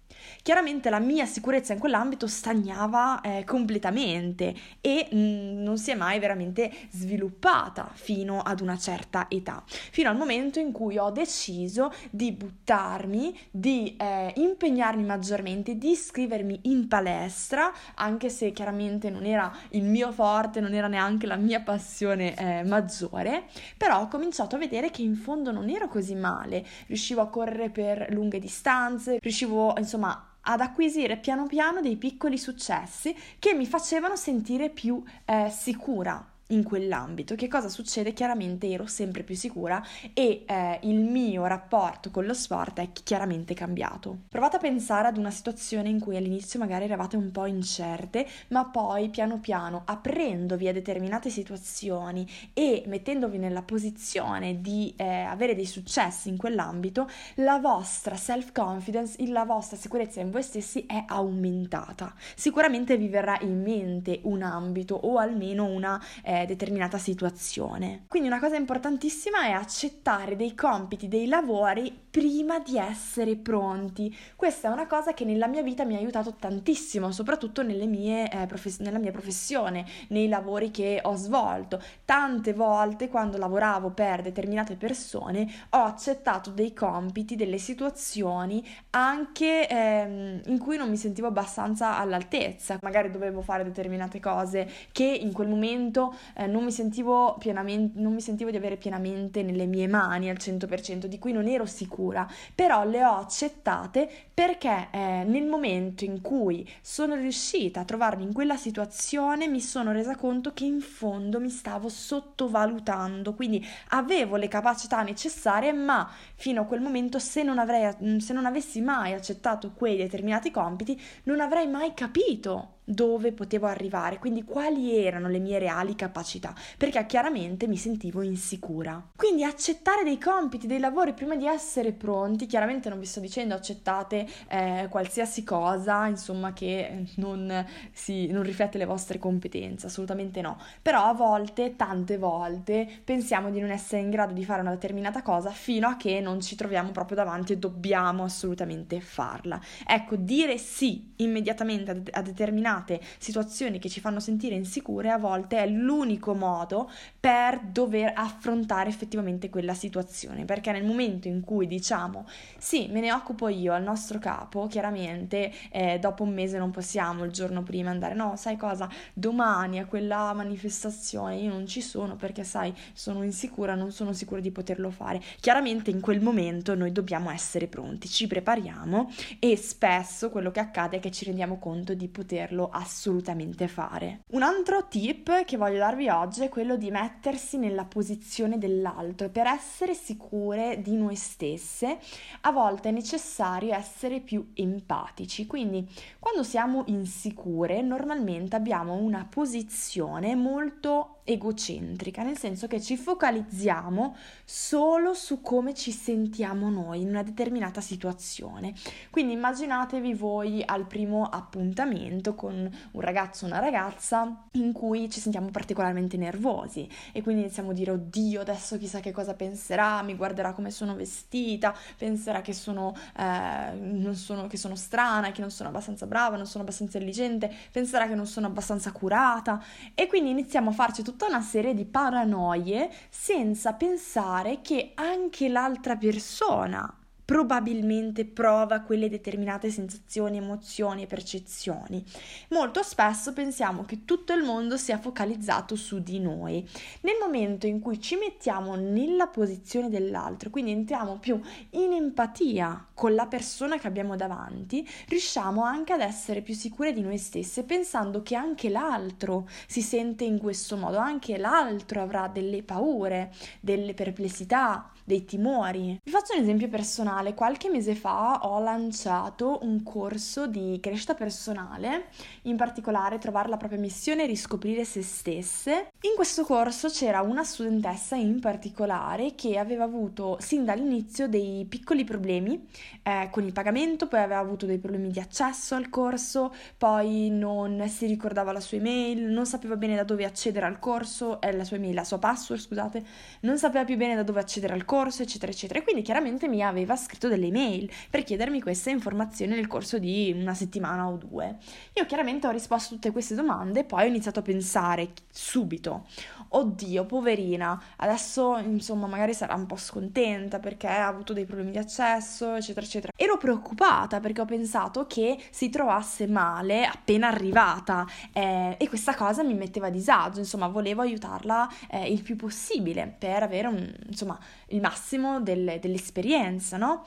Chiaramente 0.43 0.89
la 0.89 0.99
mia 0.99 1.25
sicurezza 1.25 1.71
in 1.71 1.79
quell'ambito 1.79 2.27
stagnava 2.27 3.21
eh, 3.21 3.45
completamente 3.45 4.53
e 4.81 5.07
mh, 5.09 5.17
mm, 5.17 5.63
non 5.63 5.77
si 5.77 5.91
è 5.91 5.95
mai 5.95 6.19
veramente 6.19 6.69
sviluppata 6.89 7.89
fino 7.93 8.41
ad 8.41 8.59
una 8.59 8.77
certa 8.77 9.27
età, 9.29 9.63
fino 9.65 10.09
al 10.09 10.17
momento 10.17 10.59
in 10.59 10.73
cui 10.73 10.97
ho 10.97 11.11
deciso 11.11 11.93
di 12.09 12.33
buttarmi, 12.33 13.39
di 13.49 13.95
eh, 13.97 14.33
impegnarmi 14.35 15.05
maggiormente, 15.05 15.77
di 15.77 15.91
iscrivermi 15.91 16.59
in 16.63 16.89
palestra, 16.89 17.71
anche 17.95 18.27
se 18.27 18.51
chiaramente 18.51 19.09
non 19.09 19.23
era 19.23 19.49
il 19.69 19.83
mio 19.83 20.11
forte, 20.11 20.59
non 20.59 20.73
era 20.73 20.89
neanche 20.89 21.25
la 21.25 21.37
mia 21.37 21.61
passione 21.61 22.35
eh, 22.35 22.63
maggiore, 22.65 23.45
però 23.77 24.01
ho 24.01 24.07
cominciato 24.09 24.57
a 24.57 24.59
vedere 24.59 24.91
che 24.91 25.03
in 25.03 25.15
fondo 25.15 25.51
non 25.53 25.69
ero 25.69 25.87
così 25.87 26.15
male, 26.15 26.65
riuscivo 26.87 27.21
a 27.21 27.29
correre 27.29 27.69
per 27.69 28.07
lunghe 28.09 28.39
distanze, 28.39 29.19
riuscivo 29.21 29.73
insomma 29.77 30.27
ad 30.43 30.61
acquisire 30.61 31.17
piano 31.17 31.47
piano 31.47 31.81
dei 31.81 31.97
piccoli 31.97 32.37
successi 32.37 33.15
che 33.39 33.53
mi 33.53 33.65
facevano 33.65 34.15
sentire 34.15 34.69
più 34.69 35.01
eh, 35.25 35.49
sicura 35.49 36.32
in 36.53 36.63
quell'ambito. 36.63 37.35
Che 37.35 37.47
cosa 37.47 37.67
succede? 37.67 38.13
Chiaramente 38.13 38.69
ero 38.69 38.85
sempre 38.85 39.23
più 39.23 39.35
sicura 39.35 39.83
e 40.13 40.43
eh, 40.45 40.79
il 40.83 41.03
mio 41.03 41.45
rapporto 41.45 42.11
con 42.11 42.25
lo 42.25 42.33
sport 42.33 42.79
è 42.79 42.89
chiaramente 43.03 43.53
cambiato. 43.53 44.19
Provate 44.29 44.57
a 44.57 44.59
pensare 44.59 45.07
ad 45.07 45.17
una 45.17 45.31
situazione 45.31 45.89
in 45.89 45.99
cui 45.99 46.15
all'inizio 46.15 46.59
magari 46.59 46.85
eravate 46.85 47.17
un 47.17 47.31
po' 47.31 47.45
incerte, 47.45 48.27
ma 48.49 48.65
poi 48.65 49.09
piano 49.09 49.39
piano 49.39 49.81
aprendovi 49.85 50.67
a 50.67 50.73
determinate 50.73 51.29
situazioni 51.29 52.27
e 52.53 52.83
mettendovi 52.87 53.37
nella 53.37 53.63
posizione 53.63 54.61
di 54.61 54.93
eh, 54.95 55.05
avere 55.05 55.55
dei 55.55 55.65
successi 55.65 56.29
in 56.29 56.37
quell'ambito, 56.37 57.09
la 57.35 57.59
vostra 57.59 58.15
self-confidence, 58.15 59.25
la 59.27 59.45
vostra 59.45 59.77
sicurezza 59.77 60.19
in 60.19 60.29
voi 60.29 60.43
stessi 60.43 60.85
è 60.85 61.03
aumentata. 61.07 62.13
Sicuramente 62.35 62.97
vi 62.97 63.07
verrà 63.07 63.37
in 63.41 63.61
mente 63.61 64.19
un 64.23 64.43
ambito 64.43 64.95
o 64.95 65.17
almeno 65.17 65.65
una 65.65 66.01
eh, 66.23 66.42
determinata 66.45 66.97
situazione. 66.97 68.05
Quindi 68.07 68.27
una 68.27 68.39
cosa 68.39 68.55
importantissima 68.55 69.45
è 69.45 69.51
accettare 69.51 70.35
dei 70.35 70.55
compiti, 70.55 71.07
dei 71.07 71.27
lavori 71.27 72.01
prima 72.13 72.59
di 72.59 72.77
essere 72.77 73.35
pronti. 73.35 74.15
Questa 74.35 74.69
è 74.69 74.71
una 74.71 74.85
cosa 74.85 75.13
che 75.13 75.25
nella 75.25 75.47
mia 75.47 75.63
vita 75.63 75.83
mi 75.83 75.95
ha 75.95 75.97
aiutato 75.97 76.35
tantissimo, 76.35 77.11
soprattutto 77.11 77.63
mie, 77.63 78.29
eh, 78.29 78.45
profes- 78.45 78.79
nella 78.79 78.99
mia 78.99 79.11
professione, 79.11 79.85
nei 80.09 80.27
lavori 80.27 80.69
che 80.69 80.99
ho 81.01 81.15
svolto. 81.15 81.81
Tante 82.05 82.53
volte 82.53 83.09
quando 83.09 83.37
lavoravo 83.37 83.89
per 83.89 84.21
determinate 84.21 84.75
persone 84.75 85.51
ho 85.69 85.83
accettato 85.83 86.51
dei 86.51 86.73
compiti, 86.73 87.35
delle 87.35 87.57
situazioni 87.57 88.63
anche 88.91 89.67
ehm, 89.67 90.41
in 90.45 90.59
cui 90.59 90.77
non 90.77 90.89
mi 90.89 90.97
sentivo 90.97 91.27
abbastanza 91.27 91.97
all'altezza. 91.97 92.77
Magari 92.81 93.09
dovevo 93.09 93.41
fare 93.41 93.63
determinate 93.63 94.19
cose 94.19 94.69
che 94.91 95.05
in 95.05 95.31
quel 95.31 95.47
momento 95.47 96.15
eh, 96.35 96.47
non, 96.47 96.63
mi 96.63 96.71
sentivo 96.71 97.35
pienamente, 97.37 97.99
non 97.99 98.13
mi 98.13 98.21
sentivo 98.21 98.49
di 98.49 98.57
avere 98.57 98.77
pienamente 98.77 99.43
nelle 99.43 99.65
mie 99.65 99.87
mani 99.87 100.29
al 100.29 100.37
100%, 100.39 101.05
di 101.05 101.19
cui 101.19 101.31
non 101.31 101.47
ero 101.47 101.65
sicura, 101.65 102.27
però 102.53 102.85
le 102.85 103.03
ho 103.03 103.17
accettate 103.17 104.09
perché 104.33 104.87
eh, 104.91 105.23
nel 105.25 105.45
momento 105.45 106.03
in 106.03 106.21
cui 106.21 106.67
sono 106.81 107.15
riuscita 107.15 107.81
a 107.81 107.85
trovarmi 107.85 108.23
in 108.23 108.33
quella 108.33 108.57
situazione 108.57 109.47
mi 109.47 109.61
sono 109.61 109.91
resa 109.91 110.15
conto 110.15 110.53
che 110.53 110.65
in 110.65 110.81
fondo 110.81 111.39
mi 111.39 111.49
stavo 111.49 111.89
sottovalutando, 111.89 113.33
quindi 113.33 113.65
avevo 113.89 114.35
le 114.35 114.47
capacità 114.47 115.01
necessarie, 115.03 115.71
ma 115.71 116.09
fino 116.35 116.61
a 116.61 116.65
quel 116.65 116.81
momento 116.81 117.19
se 117.19 117.43
non, 117.43 117.59
avrei, 117.59 117.93
se 118.19 118.33
non 118.33 118.45
avessi 118.45 118.81
mai 118.81 119.13
accettato 119.13 119.71
quei 119.71 119.97
determinati 119.97 120.51
compiti 120.51 120.99
non 121.23 121.39
avrei 121.39 121.67
mai 121.67 121.93
capito 121.93 122.79
dove 122.83 123.31
potevo 123.31 123.67
arrivare, 123.67 124.19
quindi 124.19 124.43
quali 124.43 124.95
erano 124.95 125.29
le 125.29 125.39
mie 125.39 125.59
reali 125.59 125.95
capacità, 125.95 126.53
perché 126.77 127.05
chiaramente 127.05 127.67
mi 127.67 127.77
sentivo 127.77 128.21
insicura. 128.21 129.01
Quindi 129.15 129.43
accettare 129.43 130.03
dei 130.03 130.19
compiti, 130.19 130.67
dei 130.67 130.79
lavori 130.79 131.13
prima 131.13 131.35
di 131.35 131.47
essere 131.47 131.93
pronti, 131.93 132.45
chiaramente 132.45 132.89
non 132.89 132.99
vi 132.99 133.05
sto 133.05 133.19
dicendo 133.19 133.53
accettate 133.53 134.27
eh, 134.49 134.87
qualsiasi 134.89 135.43
cosa, 135.43 136.07
insomma, 136.07 136.53
che 136.53 137.05
non, 137.15 137.65
si, 137.91 138.27
non 138.27 138.43
riflette 138.43 138.77
le 138.77 138.85
vostre 138.85 139.17
competenze, 139.17 139.87
assolutamente 139.87 140.41
no, 140.41 140.57
però 140.81 141.05
a 141.05 141.13
volte, 141.13 141.75
tante 141.75 142.17
volte, 142.17 142.87
pensiamo 143.03 143.49
di 143.49 143.59
non 143.59 143.69
essere 143.69 144.01
in 144.01 144.09
grado 144.09 144.33
di 144.33 144.43
fare 144.43 144.61
una 144.61 144.71
determinata 144.71 145.21
cosa 145.21 145.49
fino 145.51 145.87
a 145.87 145.95
che 145.95 146.19
non 146.19 146.41
ci 146.41 146.55
troviamo 146.55 146.91
proprio 146.91 147.17
davanti 147.17 147.53
e 147.53 147.57
dobbiamo 147.57 148.23
assolutamente 148.23 148.99
farla. 148.99 149.59
Ecco, 149.85 150.15
dire 150.15 150.57
sì 150.57 151.13
immediatamente 151.17 151.91
a, 151.91 151.93
de- 151.93 152.11
determinate 152.33 152.72
situazioni 153.17 153.79
che 153.79 153.89
ci 153.89 153.99
fanno 153.99 154.19
sentire 154.19 154.55
insicure 154.55 155.09
a 155.09 155.17
volte 155.17 155.57
è 155.57 155.67
l'unico 155.67 156.33
modo 156.33 156.89
per 157.19 157.59
dover 157.61 158.13
affrontare 158.15 158.89
effettivamente 158.89 159.49
quella 159.49 159.73
situazione, 159.73 160.45
perché 160.45 160.71
nel 160.71 160.83
momento 160.83 161.27
in 161.27 161.41
cui 161.41 161.67
diciamo 161.67 162.25
sì, 162.57 162.87
me 162.91 162.99
ne 162.99 163.11
occupo 163.11 163.47
io 163.47 163.73
al 163.73 163.83
nostro 163.83 164.19
capo, 164.19 164.67
chiaramente 164.67 165.51
eh, 165.71 165.99
dopo 165.99 166.23
un 166.23 166.33
mese 166.33 166.57
non 166.57 166.71
possiamo 166.71 167.23
il 167.23 167.31
giorno 167.31 167.63
prima 167.63 167.91
andare, 167.91 168.13
no, 168.13 168.35
sai 168.35 168.57
cosa, 168.57 168.89
domani 169.13 169.79
a 169.79 169.85
quella 169.85 170.33
manifestazione 170.33 171.37
io 171.37 171.51
non 171.51 171.67
ci 171.67 171.81
sono 171.81 172.15
perché 172.15 172.43
sai, 172.43 172.73
sono 172.93 173.23
insicura, 173.23 173.75
non 173.75 173.91
sono 173.91 174.13
sicura 174.13 174.41
di 174.41 174.51
poterlo 174.51 174.89
fare. 174.89 175.21
Chiaramente 175.39 175.89
in 175.89 175.99
quel 175.99 176.21
momento 176.21 176.75
noi 176.75 176.91
dobbiamo 176.91 177.29
essere 177.29 177.67
pronti, 177.67 178.07
ci 178.07 178.27
prepariamo 178.27 179.11
e 179.39 179.57
spesso 179.57 180.29
quello 180.29 180.51
che 180.51 180.59
accade 180.59 180.97
è 180.97 180.99
che 180.99 181.11
ci 181.11 181.25
rendiamo 181.25 181.57
conto 181.59 181.93
di 181.93 182.07
poterlo 182.07 182.62
assolutamente 182.71 183.67
fare. 183.67 184.21
Un 184.31 184.43
altro 184.43 184.87
tip 184.87 185.45
che 185.45 185.57
voglio 185.57 185.77
darvi 185.77 186.09
oggi 186.09 186.43
è 186.43 186.49
quello 186.49 186.75
di 186.75 186.91
mettersi 186.91 187.57
nella 187.57 187.85
posizione 187.85 188.57
dell'altro. 188.57 189.29
Per 189.29 189.47
essere 189.47 189.93
sicure 189.93 190.81
di 190.81 190.95
noi 190.95 191.15
stesse, 191.15 191.97
a 192.41 192.51
volte 192.51 192.89
è 192.89 192.91
necessario 192.91 193.73
essere 193.73 194.19
più 194.19 194.51
empatici. 194.53 195.45
Quindi, 195.45 195.87
quando 196.19 196.43
siamo 196.43 196.83
insicure, 196.87 197.81
normalmente 197.81 198.55
abbiamo 198.55 198.93
una 198.93 199.27
posizione 199.29 200.35
molto 200.35 201.21
egocentrica, 201.23 202.23
nel 202.23 202.37
senso 202.37 202.67
che 202.67 202.81
ci 202.81 202.97
focalizziamo 202.97 204.15
solo 204.43 205.13
su 205.13 205.41
come 205.41 205.73
ci 205.73 205.91
sentiamo 205.91 206.69
noi 206.69 207.01
in 207.01 207.09
una 207.09 207.23
determinata 207.23 207.81
situazione. 207.81 208.73
Quindi 209.09 209.33
immaginatevi 209.33 210.13
voi 210.13 210.61
al 210.65 210.85
primo 210.85 211.25
appuntamento 211.25 212.35
con 212.35 212.69
un 212.91 213.01
ragazzo 213.01 213.45
o 213.45 213.47
una 213.47 213.59
ragazza 213.59 214.45
in 214.53 214.71
cui 214.73 215.09
ci 215.09 215.19
sentiamo 215.19 215.49
particolarmente 215.49 216.17
nervosi 216.17 216.87
e 217.11 217.21
quindi 217.21 217.43
iniziamo 217.43 217.71
a 217.71 217.73
dire 217.73 217.91
oddio 217.91 218.41
adesso 218.41 218.77
chissà 218.77 218.99
che 218.99 219.11
cosa 219.11 219.33
penserà, 219.33 220.01
mi 220.01 220.15
guarderà 220.15 220.53
come 220.53 220.71
sono 220.71 220.95
vestita, 220.95 221.75
penserà 221.97 222.41
che 222.41 222.53
sono, 222.53 222.93
eh, 223.17 224.13
sono, 224.13 224.47
che 224.47 224.57
sono 224.57 224.75
strana, 224.75 225.31
che 225.31 225.41
non 225.41 225.51
sono 225.51 225.69
abbastanza 225.69 226.05
brava, 226.05 226.35
non 226.35 226.47
sono 226.47 226.63
abbastanza 226.63 226.97
intelligente, 226.97 227.51
penserà 227.71 228.07
che 228.07 228.15
non 228.15 228.27
sono 228.27 228.47
abbastanza 228.47 228.91
curata 228.91 229.63
e 229.93 230.07
quindi 230.07 230.29
iniziamo 230.31 230.69
a 230.69 230.73
farci 230.73 231.01
tutto 231.03 231.12
tutta 231.13 231.27
una 231.27 231.41
serie 231.41 231.75
di 231.75 231.85
paranoie 231.85 232.89
senza 233.07 233.73
pensare 233.73 234.61
che 234.61 234.93
anche 234.95 235.47
l'altra 235.47 235.95
persona 235.95 236.91
probabilmente 237.25 238.25
prova 238.25 238.81
quelle 238.81 239.09
determinate 239.09 239.69
sensazioni, 239.69 240.37
emozioni 240.37 241.03
e 241.03 241.07
percezioni. 241.07 242.03
Molto 242.49 242.83
spesso 242.83 243.33
pensiamo 243.33 243.83
che 243.83 244.05
tutto 244.05 244.33
il 244.33 244.43
mondo 244.43 244.77
sia 244.77 244.97
focalizzato 244.97 245.75
su 245.75 246.01
di 246.01 246.19
noi. 246.19 246.67
Nel 247.01 247.15
momento 247.19 247.65
in 247.65 247.79
cui 247.79 247.99
ci 247.99 248.15
mettiamo 248.15 248.75
nella 248.75 249.27
posizione 249.27 249.89
dell'altro, 249.89 250.49
quindi 250.49 250.71
entriamo 250.71 251.17
più 251.17 251.39
in 251.71 251.93
empatia 251.93 252.87
con 252.93 253.15
la 253.15 253.25
persona 253.25 253.77
che 253.77 253.87
abbiamo 253.87 254.15
davanti, 254.15 254.87
riusciamo 255.07 255.63
anche 255.63 255.93
ad 255.93 256.01
essere 256.01 256.41
più 256.41 256.53
sicure 256.53 256.93
di 256.93 257.01
noi 257.01 257.17
stesse, 257.17 257.63
pensando 257.63 258.21
che 258.21 258.35
anche 258.35 258.69
l'altro 258.69 259.47
si 259.67 259.81
sente 259.81 260.23
in 260.23 260.37
questo 260.37 260.77
modo, 260.77 260.97
anche 260.97 261.37
l'altro 261.37 262.01
avrà 262.01 262.27
delle 262.27 262.63
paure, 262.63 263.33
delle 263.59 263.93
perplessità, 263.93 264.92
dei 265.03 265.25
timori. 265.25 265.99
Vi 266.03 266.11
faccio 266.11 266.35
un 266.35 266.41
esempio 266.41 266.69
personale. 266.69 267.33
Qualche 267.33 267.69
mese 267.69 267.95
fa 267.95 268.39
ho 268.43 268.59
lanciato 268.59 269.59
un 269.63 269.83
corso 269.83 270.47
di 270.47 270.79
crescita 270.81 271.13
personale, 271.13 272.05
in 272.43 272.55
particolare 272.55 273.17
trovare 273.17 273.49
la 273.49 273.57
propria 273.57 273.79
missione 273.79 274.23
e 274.23 274.27
riscoprire 274.27 274.85
se 274.85 275.01
stesse. 275.01 275.89
In 276.01 276.15
questo 276.15 276.43
corso 276.43 276.89
c'era 276.89 277.21
una 277.21 277.43
studentessa 277.43 278.15
in 278.15 278.39
particolare 278.39 279.35
che 279.35 279.57
aveva 279.57 279.83
avuto 279.83 280.37
sin 280.39 280.63
dall'inizio 280.65 281.27
dei 281.27 281.65
piccoli 281.67 282.03
problemi 282.03 282.65
eh, 283.03 283.27
con 283.31 283.43
il 283.43 283.51
pagamento, 283.51 284.07
poi 284.07 284.21
aveva 284.21 284.39
avuto 284.39 284.65
dei 284.65 284.79
problemi 284.79 285.09
di 285.09 285.19
accesso 285.19 285.75
al 285.75 285.89
corso, 285.89 286.53
poi 286.77 287.29
non 287.29 287.87
si 287.89 288.05
ricordava 288.05 288.51
la 288.51 288.59
sua 288.59 288.77
email, 288.77 289.23
non 289.23 289.45
sapeva 289.45 289.75
bene 289.75 289.95
da 289.95 290.03
dove 290.03 290.25
accedere 290.25 290.65
al 290.65 290.79
corso, 290.79 291.41
eh, 291.41 291.51
la 291.51 291.63
sua 291.63 291.77
email, 291.77 291.95
la 291.95 292.03
sua 292.03 292.19
password, 292.19 292.61
scusate, 292.61 293.03
non 293.41 293.57
sapeva 293.57 293.83
più 293.83 293.97
bene 293.97 294.15
da 294.15 294.23
dove 294.23 294.39
accedere 294.39 294.73
al 294.73 294.85
corso 294.85 294.92
corso, 294.93 295.23
eccetera, 295.23 295.51
eccetera. 295.51 295.81
Quindi 295.81 296.03
chiaramente 296.03 296.47
mi 296.47 296.61
aveva 296.61 296.95
scritto 296.95 297.27
delle 297.27 297.49
mail 297.49 297.91
per 298.11 298.23
chiedermi 298.23 298.61
queste 298.61 298.91
informazioni 298.91 299.55
nel 299.55 299.65
corso 299.65 299.97
di 299.97 300.31
una 300.39 300.53
settimana 300.53 301.07
o 301.07 301.17
due. 301.17 301.57
Io 301.93 302.05
chiaramente 302.05 302.45
ho 302.45 302.51
risposto 302.51 302.93
a 302.93 302.97
tutte 302.97 303.11
queste 303.11 303.33
domande 303.33 303.79
e 303.79 303.83
poi 303.85 304.03
ho 304.03 304.07
iniziato 304.07 304.37
a 304.37 304.41
pensare 304.43 305.13
subito, 305.31 306.05
oddio, 306.49 307.05
poverina, 307.07 307.81
adesso 307.95 308.55
insomma 308.57 309.07
magari 309.07 309.33
sarà 309.33 309.55
un 309.55 309.65
po' 309.65 309.77
scontenta 309.77 310.59
perché 310.59 310.85
ha 310.85 311.07
avuto 311.07 311.33
dei 311.33 311.45
problemi 311.45 311.71
di 311.71 311.79
accesso, 311.79 312.53
eccetera, 312.53 312.85
eccetera. 312.85 313.13
Ero 313.15 313.37
preoccupata 313.37 314.19
perché 314.19 314.41
ho 314.41 314.45
pensato 314.45 315.07
che 315.07 315.39
si 315.49 315.69
trovasse 315.69 316.27
male 316.27 316.85
appena 316.85 317.29
arrivata 317.29 318.05
eh, 318.31 318.75
e 318.77 318.87
questa 318.87 319.15
cosa 319.15 319.41
mi 319.41 319.55
metteva 319.55 319.87
a 319.87 319.89
disagio, 319.89 320.37
insomma 320.37 320.67
volevo 320.67 321.01
aiutarla 321.01 321.67
eh, 321.89 322.11
il 322.11 322.21
più 322.21 322.35
possibile 322.35 323.11
per 323.17 323.41
avere 323.41 323.67
un, 323.67 323.91
insomma, 324.05 324.37
il 324.67 324.81
massimo 324.83 325.39
del, 325.39 325.77
dell'esperienza, 325.79 326.75
no? 326.75 327.05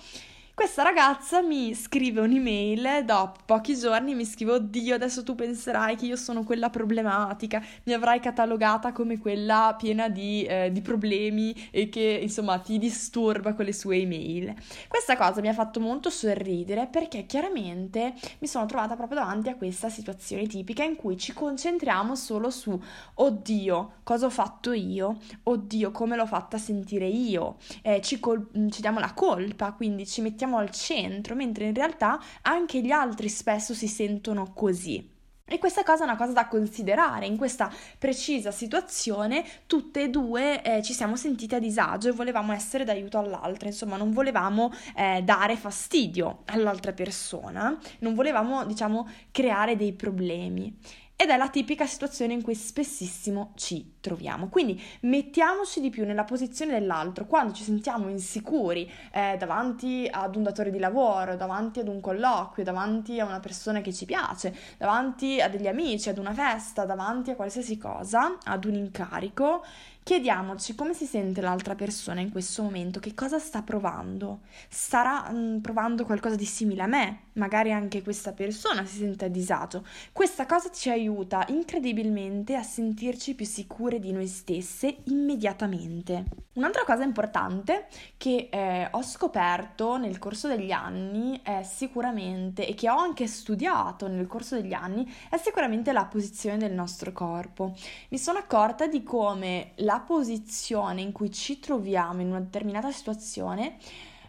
Questa 0.56 0.82
ragazza 0.82 1.42
mi 1.42 1.74
scrive 1.74 2.22
un'email 2.22 3.04
dopo 3.04 3.40
pochi 3.44 3.76
giorni, 3.76 4.14
mi 4.14 4.24
scrive 4.24 4.52
oddio 4.52 4.94
adesso 4.94 5.22
tu 5.22 5.34
penserai 5.34 5.96
che 5.96 6.06
io 6.06 6.16
sono 6.16 6.44
quella 6.44 6.70
problematica, 6.70 7.62
mi 7.84 7.92
avrai 7.92 8.20
catalogata 8.20 8.90
come 8.90 9.18
quella 9.18 9.76
piena 9.76 10.08
di, 10.08 10.44
eh, 10.44 10.72
di 10.72 10.80
problemi 10.80 11.54
e 11.70 11.90
che 11.90 12.20
insomma 12.22 12.58
ti 12.58 12.78
disturba 12.78 13.52
con 13.52 13.66
le 13.66 13.74
sue 13.74 13.98
email. 13.98 14.54
Questa 14.88 15.14
cosa 15.14 15.42
mi 15.42 15.48
ha 15.48 15.52
fatto 15.52 15.78
molto 15.78 16.08
sorridere 16.08 16.86
perché 16.86 17.26
chiaramente 17.26 18.14
mi 18.38 18.48
sono 18.48 18.64
trovata 18.64 18.96
proprio 18.96 19.18
davanti 19.18 19.50
a 19.50 19.56
questa 19.56 19.90
situazione 19.90 20.46
tipica 20.46 20.82
in 20.82 20.96
cui 20.96 21.18
ci 21.18 21.34
concentriamo 21.34 22.14
solo 22.16 22.48
su 22.48 22.80
oddio 23.16 23.96
cosa 24.02 24.24
ho 24.24 24.30
fatto 24.30 24.72
io, 24.72 25.18
oddio 25.42 25.90
come 25.90 26.16
l'ho 26.16 26.24
fatta 26.26 26.56
sentire 26.56 27.06
io, 27.06 27.56
eh, 27.82 28.00
ci, 28.00 28.18
col- 28.18 28.48
ci 28.70 28.80
diamo 28.80 29.00
la 29.00 29.12
colpa, 29.12 29.72
quindi 29.72 30.06
ci 30.06 30.22
mettiamo 30.22 30.44
mettiamo 30.46 30.58
al 30.58 30.70
centro, 30.70 31.34
mentre 31.34 31.66
in 31.66 31.74
realtà 31.74 32.18
anche 32.42 32.80
gli 32.80 32.90
altri 32.90 33.28
spesso 33.28 33.74
si 33.74 33.88
sentono 33.88 34.52
così. 34.54 35.14
E 35.48 35.58
questa 35.58 35.84
cosa 35.84 36.02
è 36.02 36.06
una 36.06 36.16
cosa 36.16 36.32
da 36.32 36.48
considerare. 36.48 37.26
In 37.26 37.36
questa 37.36 37.72
precisa 37.98 38.50
situazione, 38.50 39.44
tutte 39.66 40.02
e 40.02 40.08
due 40.08 40.62
eh, 40.62 40.82
ci 40.82 40.92
siamo 40.92 41.14
sentite 41.14 41.56
a 41.56 41.60
disagio 41.60 42.08
e 42.08 42.12
volevamo 42.12 42.52
essere 42.52 42.82
d'aiuto 42.82 43.18
all'altra, 43.18 43.68
insomma, 43.68 43.96
non 43.96 44.10
volevamo 44.10 44.72
eh, 44.96 45.22
dare 45.22 45.56
fastidio 45.56 46.42
all'altra 46.46 46.92
persona, 46.92 47.78
non 48.00 48.14
volevamo, 48.14 48.64
diciamo, 48.64 49.08
creare 49.30 49.76
dei 49.76 49.92
problemi. 49.92 50.76
Ed 51.14 51.28
è 51.28 51.36
la 51.36 51.48
tipica 51.48 51.86
situazione 51.86 52.32
in 52.32 52.42
cui 52.42 52.54
spessissimo 52.54 53.52
ci 53.54 53.95
troviamo. 54.06 54.46
Quindi 54.46 54.80
mettiamoci 55.00 55.80
di 55.80 55.90
più 55.90 56.04
nella 56.04 56.22
posizione 56.22 56.78
dell'altro. 56.78 57.26
Quando 57.26 57.52
ci 57.52 57.64
sentiamo 57.64 58.08
insicuri 58.08 58.88
eh, 59.12 59.36
davanti 59.36 60.08
ad 60.08 60.36
un 60.36 60.44
datore 60.44 60.70
di 60.70 60.78
lavoro, 60.78 61.34
davanti 61.34 61.80
ad 61.80 61.88
un 61.88 62.00
colloquio, 62.00 62.64
davanti 62.64 63.18
a 63.18 63.24
una 63.24 63.40
persona 63.40 63.80
che 63.80 63.92
ci 63.92 64.04
piace, 64.04 64.54
davanti 64.78 65.40
a 65.40 65.48
degli 65.48 65.66
amici, 65.66 66.08
ad 66.08 66.18
una 66.18 66.32
festa, 66.32 66.84
davanti 66.84 67.30
a 67.30 67.34
qualsiasi 67.34 67.76
cosa, 67.78 68.38
ad 68.44 68.64
un 68.64 68.74
incarico, 68.74 69.64
Chiediamoci 70.06 70.76
come 70.76 70.94
si 70.94 71.04
sente 71.04 71.40
l'altra 71.40 71.74
persona 71.74 72.20
in 72.20 72.30
questo 72.30 72.62
momento, 72.62 73.00
che 73.00 73.12
cosa 73.12 73.40
sta 73.40 73.62
provando. 73.62 74.42
Starà 74.68 75.28
mh, 75.32 75.36
mm, 75.36 75.58
provando 75.58 76.04
qualcosa 76.04 76.36
di 76.36 76.44
simile 76.44 76.82
a 76.82 76.86
me, 76.86 77.22
magari 77.32 77.72
anche 77.72 78.02
questa 78.02 78.30
persona 78.30 78.84
si 78.84 78.98
sente 78.98 79.24
a 79.24 79.28
disagio. 79.28 79.84
Questa 80.12 80.46
cosa 80.46 80.70
ci 80.70 80.90
aiuta 80.90 81.44
incredibilmente 81.48 82.54
a 82.54 82.62
sentirci 82.62 83.34
più 83.34 83.44
sicure 83.46 83.95
insicure 83.96 83.98
di 83.98 84.12
noi 84.12 84.26
stesse 84.26 84.98
immediatamente. 85.04 86.24
Un'altra 86.54 86.84
cosa 86.84 87.02
importante 87.02 87.86
che 88.16 88.48
eh, 88.50 88.88
ho 88.90 89.02
scoperto 89.02 89.96
nel 89.96 90.18
corso 90.18 90.48
degli 90.48 90.70
anni 90.70 91.40
è 91.42 91.62
sicuramente, 91.62 92.66
e 92.66 92.74
che 92.74 92.88
ho 92.88 92.98
anche 92.98 93.26
studiato 93.26 94.06
nel 94.08 94.26
corso 94.26 94.54
degli 94.54 94.72
anni, 94.72 95.10
è 95.28 95.36
sicuramente 95.36 95.92
la 95.92 96.06
posizione 96.06 96.56
del 96.56 96.72
nostro 96.72 97.12
corpo. 97.12 97.74
Mi 98.08 98.18
sono 98.18 98.38
accorta 98.38 98.86
di 98.86 99.02
come 99.02 99.72
la 99.76 100.00
posizione 100.00 101.02
in 101.02 101.12
cui 101.12 101.30
ci 101.30 101.58
troviamo 101.58 102.20
in 102.20 102.28
una 102.28 102.40
determinata 102.40 102.90
situazione 102.90 103.76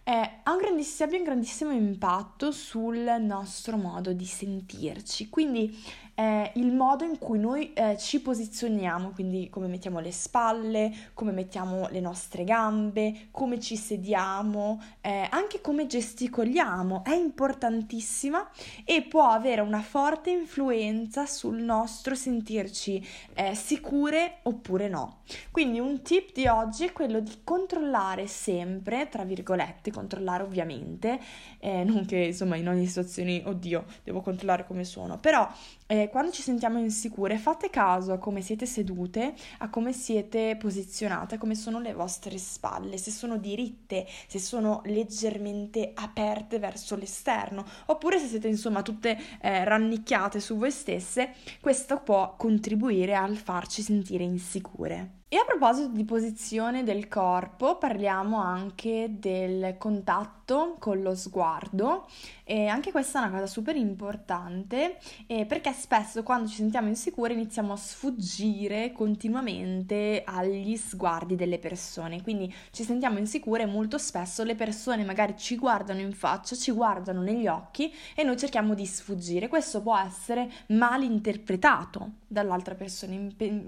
ha 0.09 0.51
un 0.53 0.57
grandissimo, 0.57 1.05
abbia 1.05 1.17
un 1.17 1.25
grandissimo 1.25 1.71
impatto 1.71 2.53
sul 2.53 3.13
nostro 3.19 3.75
modo 3.75 4.13
di 4.13 4.23
sentirci. 4.23 5.27
Quindi 5.27 5.77
eh, 6.19 6.51
il 6.55 6.73
modo 6.73 7.03
in 7.03 7.19
cui 7.19 7.37
noi 7.37 7.73
eh, 7.73 7.95
ci 7.99 8.19
posizioniamo, 8.19 9.11
quindi 9.11 9.49
come 9.51 9.67
mettiamo 9.67 9.99
le 9.99 10.11
spalle, 10.11 10.91
come 11.13 11.31
mettiamo 11.31 11.87
le 11.89 11.99
nostre 11.99 12.43
gambe, 12.43 13.27
come 13.29 13.59
ci 13.59 13.75
sediamo, 13.75 14.81
eh, 15.01 15.27
anche 15.29 15.61
come 15.61 15.85
gesticoliamo, 15.85 17.03
è 17.03 17.13
importantissima 17.13 18.49
e 18.83 19.03
può 19.03 19.27
avere 19.27 19.61
una 19.61 19.81
forte 19.81 20.31
influenza 20.31 21.27
sul 21.27 21.57
nostro 21.61 22.15
sentirci 22.15 23.05
eh, 23.35 23.53
sicure 23.53 24.39
oppure 24.43 24.87
no. 24.87 25.19
Quindi 25.51 25.79
un 25.79 26.01
tip 26.01 26.33
di 26.33 26.47
oggi 26.47 26.85
è 26.85 26.93
quello 26.93 27.19
di 27.19 27.41
controllare 27.43 28.25
sempre, 28.25 29.07
tra 29.07 29.23
virgolette, 29.23 29.91
controllare 29.91 30.41
ovviamente, 30.41 31.19
eh, 31.59 31.83
non 31.83 32.05
che 32.05 32.17
insomma 32.17 32.55
in 32.55 32.67
ogni 32.67 32.87
situazione, 32.87 33.43
oddio, 33.45 33.85
devo 34.03 34.21
controllare 34.21 34.65
come 34.65 34.83
sono, 34.83 35.19
però 35.19 35.47
eh, 35.87 36.09
quando 36.09 36.31
ci 36.31 36.41
sentiamo 36.41 36.77
insicure, 36.79 37.37
fate 37.37 37.69
caso 37.69 38.13
a 38.13 38.17
come 38.17 38.41
siete 38.41 38.65
sedute, 38.65 39.33
a 39.59 39.69
come 39.69 39.93
siete 39.93 40.55
posizionate, 40.57 41.35
a 41.35 41.37
come 41.37 41.55
sono 41.55 41.79
le 41.79 41.93
vostre 41.93 42.37
spalle, 42.37 42.97
se 42.97 43.11
sono 43.11 43.37
diritte, 43.37 44.05
se 44.27 44.39
sono 44.39 44.81
leggermente 44.85 45.91
aperte 45.95 46.59
verso 46.59 46.95
l'esterno, 46.95 47.65
oppure 47.87 48.19
se 48.19 48.27
siete 48.27 48.47
insomma 48.47 48.81
tutte 48.81 49.17
eh, 49.41 49.63
rannicchiate 49.63 50.39
su 50.39 50.57
voi 50.57 50.71
stesse, 50.71 51.33
questo 51.61 52.01
può 52.01 52.35
contribuire 52.35 53.15
al 53.15 53.37
farci 53.37 53.81
sentire 53.81 54.23
insicure. 54.23 55.16
E 55.29 55.35
a 55.35 55.43
proposito 55.43 55.89
di 55.89 56.05
posizione 56.05 56.85
del 56.85 57.09
corpo, 57.09 57.77
parliamo 57.77 58.39
anche 58.41 59.09
del 59.19 59.75
contatto 59.77 60.77
con 60.79 61.01
lo 61.01 61.15
sguardo 61.15 62.07
e 62.45 62.67
anche 62.67 62.91
questa 62.91 63.19
è 63.19 63.27
una 63.27 63.31
cosa 63.31 63.47
super 63.47 63.75
importante 63.75 64.97
eh, 65.25 65.45
perché 65.45 65.73
spesso 65.73 66.23
quando 66.23 66.47
ci 66.47 66.55
sentiamo 66.55 66.87
insicuri 66.87 67.33
iniziamo 67.33 67.73
a 67.73 67.75
sfuggire 67.75 68.93
continuamente 68.93 70.23
agli 70.25 70.77
sguardi 70.77 71.35
delle 71.35 71.59
persone, 71.59 72.21
quindi 72.21 72.53
ci 72.71 72.85
sentiamo 72.85 73.17
insicure 73.17 73.63
e 73.63 73.65
molto 73.65 73.97
spesso 73.97 74.45
le 74.45 74.55
persone 74.55 75.03
magari 75.03 75.35
ci 75.35 75.57
guardano 75.57 75.99
in 75.99 76.13
faccia, 76.13 76.55
ci 76.55 76.71
guardano 76.71 77.21
negli 77.21 77.47
occhi 77.47 77.93
e 78.15 78.23
noi 78.23 78.37
cerchiamo 78.37 78.73
di 78.73 78.85
sfuggire. 78.85 79.49
Questo 79.49 79.81
può 79.81 79.97
essere 79.97 80.49
mal 80.67 81.03
interpretato 81.03 82.11
dall'altra 82.27 82.75
persona. 82.75 83.17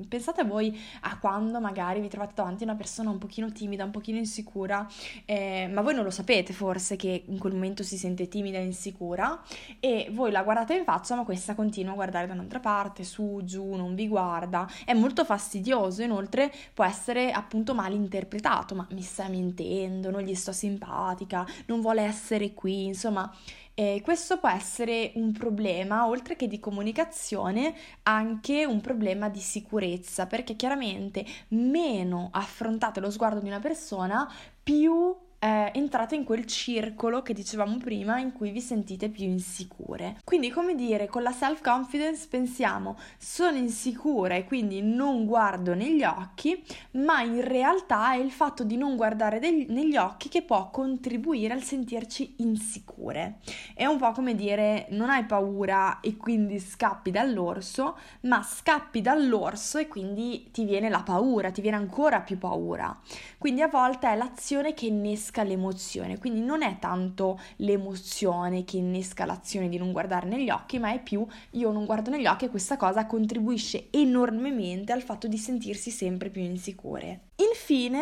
Pensate 0.08 0.46
voi 0.46 0.80
a 1.02 1.20
quando 1.20 1.49
quando 1.50 1.60
magari 1.60 2.00
vi 2.00 2.08
trovate 2.08 2.34
davanti 2.36 2.64
a 2.64 2.68
una 2.68 2.76
persona 2.76 3.10
un 3.10 3.18
pochino 3.18 3.52
timida, 3.52 3.84
un 3.84 3.90
pochino 3.90 4.20
insicura, 4.20 4.88
eh, 5.26 5.68
ma 5.72 5.82
voi 5.82 5.96
non 5.96 6.04
lo 6.04 6.12
sapete 6.12 6.54
forse 6.54 6.96
che 6.96 7.24
in 7.26 7.40
quel 7.40 7.54
momento 7.54 7.82
si 7.82 7.98
sente 7.98 8.28
timida 8.28 8.60
e 8.60 8.66
insicura 8.66 9.42
e 9.80 10.10
voi 10.12 10.30
la 10.30 10.44
guardate 10.44 10.76
in 10.76 10.84
faccia 10.84 11.16
ma 11.16 11.24
questa 11.24 11.56
continua 11.56 11.94
a 11.94 11.96
guardare 11.96 12.28
da 12.28 12.34
un'altra 12.34 12.60
parte, 12.60 13.04
su, 13.04 13.42
giù, 13.44 13.74
non 13.74 13.96
vi 13.96 14.08
guarda, 14.08 14.70
è 14.86 14.94
molto 14.94 15.26
fastidioso, 15.26 16.04
inoltre 16.04 16.54
può 16.74 16.84
essere 16.86 17.32
appunto 17.32 17.74
mal 17.74 17.94
interpretato, 17.94 18.76
ma 18.76 18.86
mi 18.92 19.02
sta 19.02 19.28
mentendo, 19.28 20.12
non 20.12 20.22
gli 20.22 20.36
sto 20.36 20.52
simpatica, 20.52 21.48
non 21.66 21.82
vuole 21.82 22.04
essere 22.04 22.54
qui, 22.54 22.86
insomma 22.86 23.34
e 23.80 24.02
questo 24.04 24.40
può 24.40 24.50
essere 24.50 25.14
un 25.16 25.32
problema, 25.32 26.06
oltre 26.06 26.36
che 26.36 26.50
di 26.50 26.60
comunicazione, 26.60 27.74
anche 28.04 28.66
un 28.66 28.82
problema 28.82 29.30
di 29.30 29.40
sicurezza, 29.40 30.28
perché 30.28 30.58
chiaramente 30.58 31.26
meno 31.52 32.28
affrontate 32.34 33.00
lo 33.00 33.10
sguardo 33.10 33.40
di 33.40 33.48
una 33.48 33.62
persona, 33.62 34.30
più 34.62 35.16
eh, 35.40 35.72
entrate 35.74 36.16
in 36.16 36.26
quel 36.26 36.46
circolo 36.46 37.22
che 37.22 37.34
dicevamo 37.34 37.78
prima 37.78 38.20
in 38.20 38.34
cui 38.34 38.52
vi 38.52 38.60
sentite 38.60 39.10
più 39.10 39.24
insicure. 39.24 40.18
Quindi, 40.24 40.50
come 40.50 40.76
dire, 40.76 41.08
con 41.08 41.24
la 41.24 41.32
self-confidence 41.32 42.28
pensiamo 42.30 42.98
sono 43.18 43.58
insicura 43.58 44.36
e 44.36 44.44
quindi 44.44 44.82
non 44.82 45.26
guardo 45.26 45.74
negli 45.74 46.04
occhi, 46.04 46.62
ma 46.92 47.22
in 47.22 47.42
realtà 47.42 48.14
è 48.14 48.18
il 48.18 48.32
fatto 48.32 48.64
di 48.64 48.76
non 48.76 48.98
guardare 48.98 49.40
degli, 49.40 49.66
negli 49.70 49.96
occhi 49.96 50.28
che 50.28 50.42
può 50.42 50.70
contribuire 50.70 51.54
al 51.54 51.64
sentirci 51.64 52.36
insicure. 52.38 53.38
È 53.74 53.86
un 53.86 53.98
po' 53.98 54.12
come 54.12 54.36
dire 54.36 54.88
non 54.90 55.10
hai 55.10 55.24
paura 55.24 56.02
e 56.02 56.18
quindi 56.18 56.60
scappi 56.60 57.12
dall'orso, 57.12 57.98
ma 58.22 58.44
scappi 58.44 59.02
dall'orso 59.02 59.78
e 59.78 59.88
quindi 59.88 60.50
ti 60.52 60.66
viene 60.66 60.90
la 60.90 61.02
paura, 61.02 61.52
ti 61.52 61.62
viene 61.62 61.78
ancora 61.78 62.20
più 62.20 62.38
paura. 62.38 62.98
Quindi 63.38 63.62
a 63.62 63.68
volte 63.68 64.12
è 64.12 64.16
l'azione 64.16 64.74
che 64.74 64.88
innesca 64.88 65.29
innesca 65.30 65.44
l'emozione, 65.44 66.18
quindi 66.18 66.42
non 66.42 66.64
è 66.64 66.78
tanto 66.80 67.40
l'emozione 67.58 68.64
che 68.64 68.78
innesca 68.78 69.26
l'azione 69.26 69.70
di 69.70 69.78
non 69.78 69.92
guardare 69.92 70.28
negli 70.28 70.50
occhi, 70.50 70.80
ma 70.80 70.92
è 70.92 71.02
più 71.02 71.26
io 71.52 71.72
non 71.72 71.86
guardo 71.86 72.10
negli 72.10 72.26
occhi 72.26 72.46
e 72.46 72.50
questa 72.50 72.78
cosa 72.78 73.06
contribuisce 73.06 73.88
enormemente 73.92 74.92
al 74.92 75.04
fatto 75.04 75.28
di 75.28 75.38
sentirsi 75.38 75.92
sempre 75.92 76.30
più 76.30 76.42
insicure. 76.42 77.28
Infine, 77.36 78.02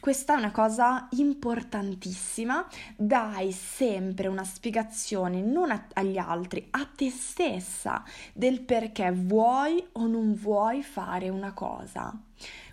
questa 0.00 0.34
è 0.34 0.38
una 0.38 0.50
cosa 0.50 1.08
importantissima, 1.12 2.66
dai 2.96 3.52
sempre 3.52 4.28
una 4.28 4.44
spiegazione 4.44 5.40
non 5.42 5.70
a- 5.70 5.86
agli 5.94 6.18
altri, 6.18 6.66
a 6.70 6.88
te 6.94 7.10
stessa 7.10 8.02
del 8.32 8.62
perché 8.62 9.10
vuoi 9.12 9.84
o 9.92 10.06
non 10.06 10.34
vuoi 10.34 10.82
fare 10.82 11.28
una 11.28 11.52
cosa. 11.52 12.12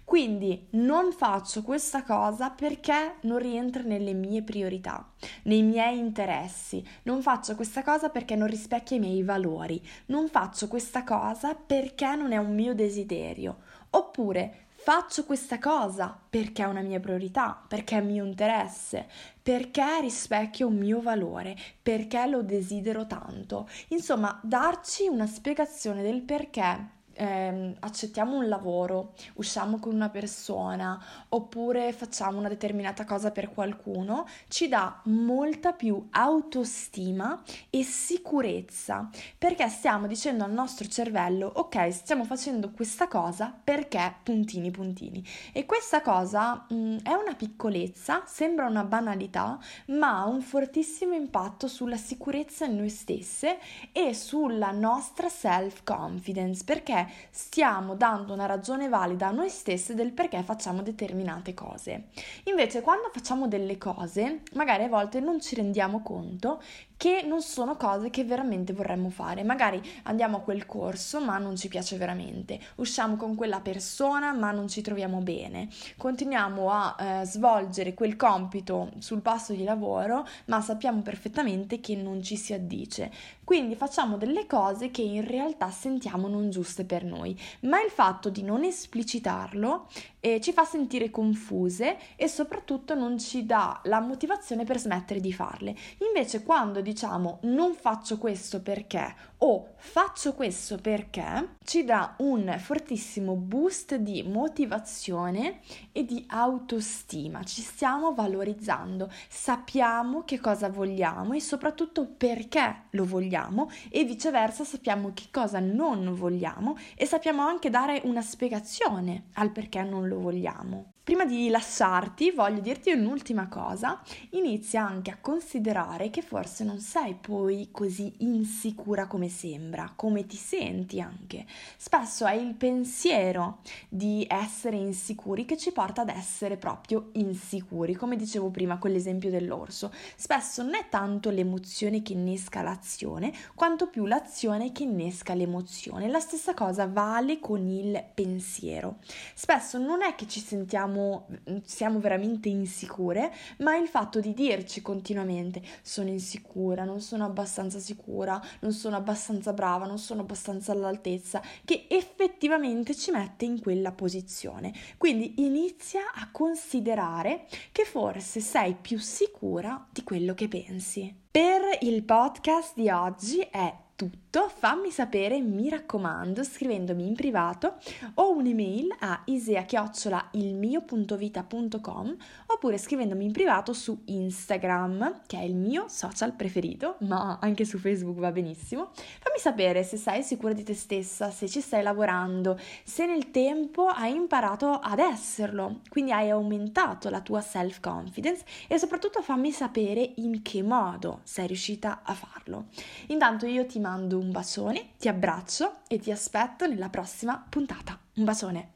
Quindi 0.04 0.68
non 0.72 1.14
faccio 1.14 1.62
questa 1.62 2.04
cosa 2.04 2.50
perché 2.50 3.16
non 3.22 3.38
rientra 3.38 3.84
nelle 3.84 4.14
mie 4.14 4.44
priorità, 4.44 5.10
nei 5.44 5.62
miei 5.62 5.98
interessi. 6.00 6.86
Non 7.04 7.22
faccio 7.22 7.56
questa 7.56 7.82
cosa 7.82 8.10
perché 8.10 8.36
non 8.36 8.48
rispecchia 8.48 8.98
i 8.98 9.00
miei 9.00 9.24
valori. 9.24 9.82
Non 10.08 10.28
faccio 10.28 10.68
questa 10.68 11.04
cosa 11.04 11.56
perché 11.56 12.16
non 12.16 12.34
è 12.34 12.38
un 12.38 12.54
mio 12.54 12.76
desiderio. 12.76 13.60
Oppure 13.92 14.68
faccio 14.84 15.26
questa 15.26 15.60
cosa 15.60 16.20
perché 16.30 16.64
è 16.64 16.68
una 16.68 16.82
mia 16.82 17.00
priorità, 17.00 17.64
perché 17.68 17.98
è 17.98 18.02
mio 18.02 18.26
interesse, 18.26 19.08
perché 19.42 20.02
rispecchia 20.02 20.66
un 20.66 20.76
mio 20.76 21.02
valore, 21.02 21.56
perché 21.82 22.26
lo 22.26 22.42
desidero 22.42 23.06
tanto. 23.06 23.70
Insomma, 23.90 24.40
darci 24.44 25.08
una 25.08 25.28
spiegazione 25.28 26.02
del 26.02 26.22
perché 26.22 27.00
eh, 27.22 27.76
accettiamo 27.80 28.36
un 28.36 28.48
lavoro, 28.48 29.14
usciamo 29.36 29.78
con 29.78 29.94
una 29.94 30.10
persona 30.10 31.00
oppure 31.30 31.94
facciamo 31.94 32.40
una 32.40 32.50
determinata 32.50 33.06
cosa 33.06 33.30
per 33.30 33.52
qualcuno, 33.52 34.26
ci 34.48 34.68
dà 34.68 35.02
molta 35.04 35.72
più 35.74 36.08
autostima 36.10 37.40
e 37.70 37.84
sicurezza 37.84 39.08
perché 39.38 39.70
stiamo 39.70 40.08
dicendo 40.08 40.44
al 40.44 40.52
nostro 40.52 40.88
cervello 40.88 41.52
ok 41.54 41.94
stiamo 41.94 42.24
facendo 42.24 42.72
questa 42.72 43.08
cosa 43.08 43.56
perché 43.64 44.16
puntini 44.24 44.72
puntini 44.72 45.24
e 45.54 45.68
questa 45.68 46.02
cosa 46.02 46.66
mh, 46.70 46.74
mm, 46.74 46.98
è 47.04 47.14
una 47.14 47.36
piccolezza, 47.36 48.24
sembra 48.26 48.66
una 48.66 48.84
banalità 48.84 49.60
ma 49.88 50.22
ha 50.22 50.26
un 50.26 50.42
fortissimo 50.42 51.14
impatto 51.14 51.68
sulla 51.68 51.98
sicurezza 51.98 52.66
in 52.66 52.78
noi 52.78 52.90
stesse 52.90 53.60
e 53.92 54.16
sulla 54.16 54.72
nostra 54.72 55.30
self 55.30 55.84
confidence 55.84 56.64
perché 56.64 57.10
stiamo 57.30 57.96
dando 57.96 58.34
una 58.34 58.46
ragione 58.46 58.88
valida 58.88 59.28
a 59.28 59.32
noi 59.32 59.50
stesse 59.50 59.96
del 59.96 60.12
perché 60.12 60.42
facciamo 60.44 60.82
determinate 60.82 61.54
cose. 61.54 62.08
Invece 62.46 62.82
quando 62.82 63.10
facciamo 63.12 63.48
delle 63.48 63.78
cose, 63.78 64.42
magari 64.54 64.84
a 64.84 64.90
volte 64.90 65.20
non 65.20 65.40
ci 65.40 65.56
rendiamo 65.56 66.02
conto 66.02 66.62
che 67.02 67.24
non 67.26 67.42
sono 67.42 67.78
cose 67.78 68.12
che 68.12 68.24
veramente 68.24 68.74
vorremmo 68.74 69.10
fare. 69.10 69.42
Magari 69.42 69.82
andiamo 70.04 70.38
a 70.38 70.42
quel 70.42 70.68
corso 70.68 71.20
ma 71.20 71.40
non 71.40 71.56
ci 71.56 71.68
piace 71.68 71.98
veramente, 71.98 72.60
usciamo 72.76 73.16
con 73.16 73.34
quella 73.34 73.60
persona 73.60 74.34
ma 74.34 74.52
non 74.52 74.68
ci 74.68 74.82
troviamo 74.82 75.18
bene, 75.18 75.68
continuiamo 75.98 76.70
a 76.70 76.96
eh, 77.00 77.26
svolgere 77.26 77.96
quel 77.96 78.16
compito 78.16 78.92
sul 79.00 79.22
passo 79.22 79.54
di 79.54 79.64
lavoro 79.64 80.28
ma 80.46 80.62
sappiamo 80.62 81.02
perfettamente 81.02 81.80
che 81.80 81.96
non 81.96 82.22
ci 82.22 82.36
si 82.38 82.54
addice. 82.54 83.12
Quindi 83.44 83.76
facciamo 83.76 84.16
delle 84.16 84.46
cose 84.46 84.92
che 84.92 85.02
in 85.02 85.28
realtà 85.28 85.72
sentiamo 85.72 86.28
non 86.28 86.52
giuste 86.52 86.86
per 86.86 87.04
noi, 87.04 87.38
ma 87.62 87.82
il 87.82 87.90
fatto 87.90 88.30
di 88.30 88.44
non 88.44 88.64
esplicitarlo 88.64 89.88
eh, 90.22 90.40
ci 90.40 90.54
fa 90.54 90.64
sentire 90.64 91.10
confuse 91.10 91.98
e 92.16 92.30
soprattutto 92.30 92.94
non 92.94 93.18
ci 93.18 93.46
dà 93.46 93.82
la 93.86 94.00
motivazione 94.00 94.64
per 94.64 94.80
smettere 94.80 95.20
di 95.20 95.34
farle. 95.34 95.76
Invece 96.08 96.44
quando 96.44 96.80
diciamo 96.92 97.40
non 97.44 97.74
faccio 97.74 98.18
questo 98.18 98.62
perché 98.62 99.16
o 99.38 99.70
faccio 99.78 100.34
questo 100.34 100.78
perché 100.78 101.56
ci 101.64 101.84
dà 101.86 102.16
un 102.18 102.54
fortissimo 102.60 103.36
boost 103.36 103.96
di 103.96 104.24
motivazione 104.24 105.62
e 105.92 106.06
di 106.06 106.24
autostima, 106.28 107.44
ci 107.44 107.62
stiamo 107.62 108.14
valorizzando, 108.14 109.10
sappiamo 109.30 110.24
che 110.24 110.40
cosa 110.40 110.70
vogliamo 110.70 111.34
e 111.34 111.40
soprattutto 111.40 112.08
perché 112.08 112.84
lo 112.92 113.06
vogliamo 113.06 113.70
e 113.90 114.04
viceversa 114.04 114.64
sappiamo 114.64 115.12
che 115.14 115.28
cosa 115.32 115.60
non 115.60 116.14
vogliamo 116.14 116.78
e 116.96 117.06
sappiamo 117.06 117.42
anche 117.42 117.70
dare 117.70 118.02
una 118.04 118.22
spiegazione 118.22 119.30
al 119.36 119.52
perché 119.52 119.82
non 119.82 120.08
lo 120.08 120.20
vogliamo. 120.20 120.91
Prima 121.04 121.26
di 121.26 121.50
lasciarti 121.50 122.30
voglio 122.30 122.60
dirti 122.60 122.92
un'ultima 122.92 123.48
cosa, 123.48 124.00
inizia 124.34 124.86
anche 124.86 125.10
a 125.10 125.18
considerare 125.20 126.12
che 126.12 126.22
forse 126.22 126.64
non 126.64 126.80
sei 126.80 127.16
poi 127.16 127.70
così 127.72 128.14
insicura 128.20 129.08
come 129.08 129.28
sembra, 129.28 129.94
come 129.96 130.28
ti 130.28 130.36
senti 130.36 131.02
anche. 131.02 131.48
Spesso 131.76 132.28
è 132.28 132.36
il 132.36 132.54
pensiero 132.54 133.62
di 133.90 134.28
essere 134.30 134.76
insicuri 134.76 135.44
che 135.46 135.58
ci 135.58 135.72
porta 135.72 136.02
ad 136.02 136.10
essere 136.10 136.58
proprio 136.58 137.10
insicuri, 137.14 137.96
come 137.96 138.16
dicevo 138.16 138.52
prima 138.52 138.78
con 138.78 138.92
l'esempio 138.92 139.32
dell'orso. 139.32 139.92
Spesso 140.16 140.62
non 140.62 140.76
è 140.76 140.88
tanto 140.88 141.32
l'emozione 141.32 142.04
che 142.04 142.14
innesca 142.14 142.62
l'azione, 142.62 143.34
quanto 143.56 143.88
più 143.88 144.06
l'azione 144.06 144.72
che 144.72 144.84
innesca 144.84 145.34
l'emozione. 145.34 146.10
La 146.10 146.20
stessa 146.20 146.54
cosa 146.54 146.86
vale 146.86 147.40
con 147.40 147.68
il 147.68 148.06
pensiero. 148.14 149.00
Spesso 149.34 149.80
non 149.80 150.04
è 150.04 150.14
che 150.14 150.28
ci 150.28 150.40
sentiamo 150.40 150.90
siamo, 150.92 151.28
siamo 151.64 152.00
veramente 152.00 152.50
insicure, 152.50 153.34
ma 153.60 153.78
il 153.78 153.88
fatto 153.88 154.20
di 154.20 154.34
dirci 154.34 154.82
continuamente 154.82 155.62
sono 155.82 156.10
insicura, 156.10 156.84
non 156.84 157.00
sono 157.00 157.26
abbastanza 157.26 157.80
sicura, 157.80 158.42
non 158.60 158.74
sono 158.74 158.98
abbastanza 158.98 159.54
brava, 159.54 159.86
non 159.86 159.98
sono 159.98 160.22
abbastanza 160.22 160.74
all'altezza, 160.74 161.42
che 161.64 161.86
effettivamente 161.90 162.94
ci 162.96 163.12
mette 163.12 163.46
in 163.46 163.62
quella 163.62 163.92
posizione. 163.92 164.74
Quindi 164.98 165.44
inizia 165.44 166.12
a 166.14 166.30
considerare 166.32 167.46
che 167.72 167.86
forse 167.86 168.42
sei 168.42 168.76
più 168.80 169.00
sicura 169.00 169.88
di 169.90 170.04
quello 170.04 170.34
che 170.34 170.48
pensi. 170.48 171.14
Per 171.32 171.62
il 171.82 172.04
podcast 172.04 172.74
di 172.76 172.90
oggi 172.90 173.40
è 173.40 173.74
tutto, 173.96 174.31
fammi 174.40 174.92
sapere, 174.92 175.42
mi 175.42 175.68
raccomando, 175.68 176.42
scrivendomi 176.44 177.06
in 177.06 177.16
privato 177.16 177.76
o 178.14 178.32
un'email 178.32 178.96
a 179.00 179.24
isea-ilmio.vita.com 179.26 182.16
oppure 182.46 182.78
scrivendomi 182.78 183.26
in 183.26 183.34
privato 183.34 183.74
su 183.74 184.04
Instagram, 184.06 185.24
che 185.28 185.38
è 185.38 185.42
il 185.42 185.56
mio 185.56 185.90
social 185.90 186.32
preferito, 186.34 186.96
ma 187.00 187.40
anche 187.42 187.66
su 187.66 187.78
Facebook 187.78 188.20
va 188.20 188.32
benissimo. 188.32 188.92
Fammi 188.94 189.38
sapere 189.38 189.84
se 189.84 189.98
sei 189.98 190.24
sicura 190.24 190.54
di 190.54 190.64
te 190.64 190.76
stessa, 190.76 191.30
se 191.30 191.50
ci 191.50 191.60
stai 191.60 191.84
lavorando, 191.84 192.58
se 192.86 193.06
nel 193.06 193.32
tempo 193.32 193.88
hai 193.88 194.16
imparato 194.16 194.70
ad 194.70 195.00
esserlo, 195.00 195.82
quindi 195.90 196.14
hai 196.14 196.30
aumentato 196.30 197.10
la 197.10 197.20
tua 197.20 197.42
self-confidence 197.42 198.46
e 198.68 198.78
soprattutto 198.78 199.22
fammi 199.22 199.52
sapere 199.52 200.14
in 200.16 200.42
che 200.42 200.64
modo 200.64 201.20
sei 201.24 201.48
riuscita 201.48 202.00
a 202.04 202.14
farlo. 202.14 202.68
Intanto 203.08 203.46
io 203.46 203.66
ti 203.66 203.78
mando 203.80 204.20
un 204.22 204.32
bacione, 204.32 204.92
ti 204.98 205.08
abbraccio 205.08 205.82
e 205.88 206.00
ti 206.00 206.12
aspetto 206.12 206.68
nella 206.68 206.90
prossima 206.90 207.46
puntata. 207.50 208.00
Un 208.16 208.24
bacione! 208.24 208.72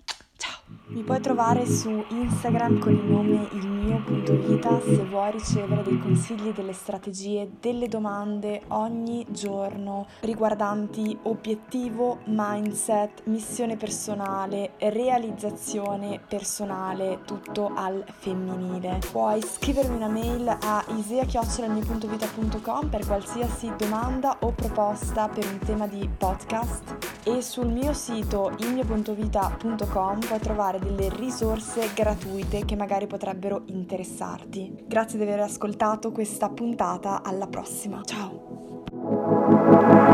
Mi 0.87 1.03
puoi 1.03 1.19
trovare 1.19 1.65
su 1.65 2.03
Instagram 2.09 2.79
con 2.79 2.93
il 2.93 3.03
nome 3.03 3.47
ilmio.vita 3.51 4.81
se 4.81 5.03
vuoi 5.05 5.31
ricevere 5.31 5.83
dei 5.83 5.97
consigli, 5.99 6.51
delle 6.53 6.73
strategie, 6.73 7.49
delle 7.59 7.87
domande 7.87 8.61
ogni 8.67 9.25
giorno 9.29 10.05
riguardanti 10.21 11.17
obiettivo, 11.23 12.19
mindset, 12.25 13.23
missione 13.25 13.77
personale, 13.77 14.71
realizzazione 14.77 16.19
personale, 16.27 17.21
tutto 17.25 17.71
al 17.73 18.03
femminile. 18.07 18.99
Puoi 19.11 19.41
scrivermi 19.41 19.95
una 19.95 20.09
mail 20.09 20.47
a 20.47 20.85
isea.ilmio.vita.com 20.95 22.89
per 22.89 23.05
qualsiasi 23.05 23.71
domanda 23.77 24.37
o 24.41 24.51
proposta 24.51 25.29
per 25.29 25.45
un 25.45 25.59
tema 25.59 25.87
di 25.87 26.09
podcast 26.15 27.13
e 27.23 27.41
sul 27.41 27.67
mio 27.67 27.93
sito 27.93 28.53
ilmio.vita.com 28.57 30.19
puoi 30.19 30.39
trovare 30.39 30.64
trovare 30.65 30.79
delle 30.79 31.09
risorse 31.15 31.91
gratuite 31.93 32.65
che 32.65 32.75
magari 32.75 33.05
potrebbero 33.05 33.61
interessarti. 33.67 34.85
Grazie 34.87 35.19
di 35.19 35.23
aver 35.23 35.41
ascoltato 35.41 36.11
questa 36.11 36.49
puntata, 36.49 37.21
alla 37.23 37.47
prossima. 37.47 38.01
Ciao! 38.03 40.04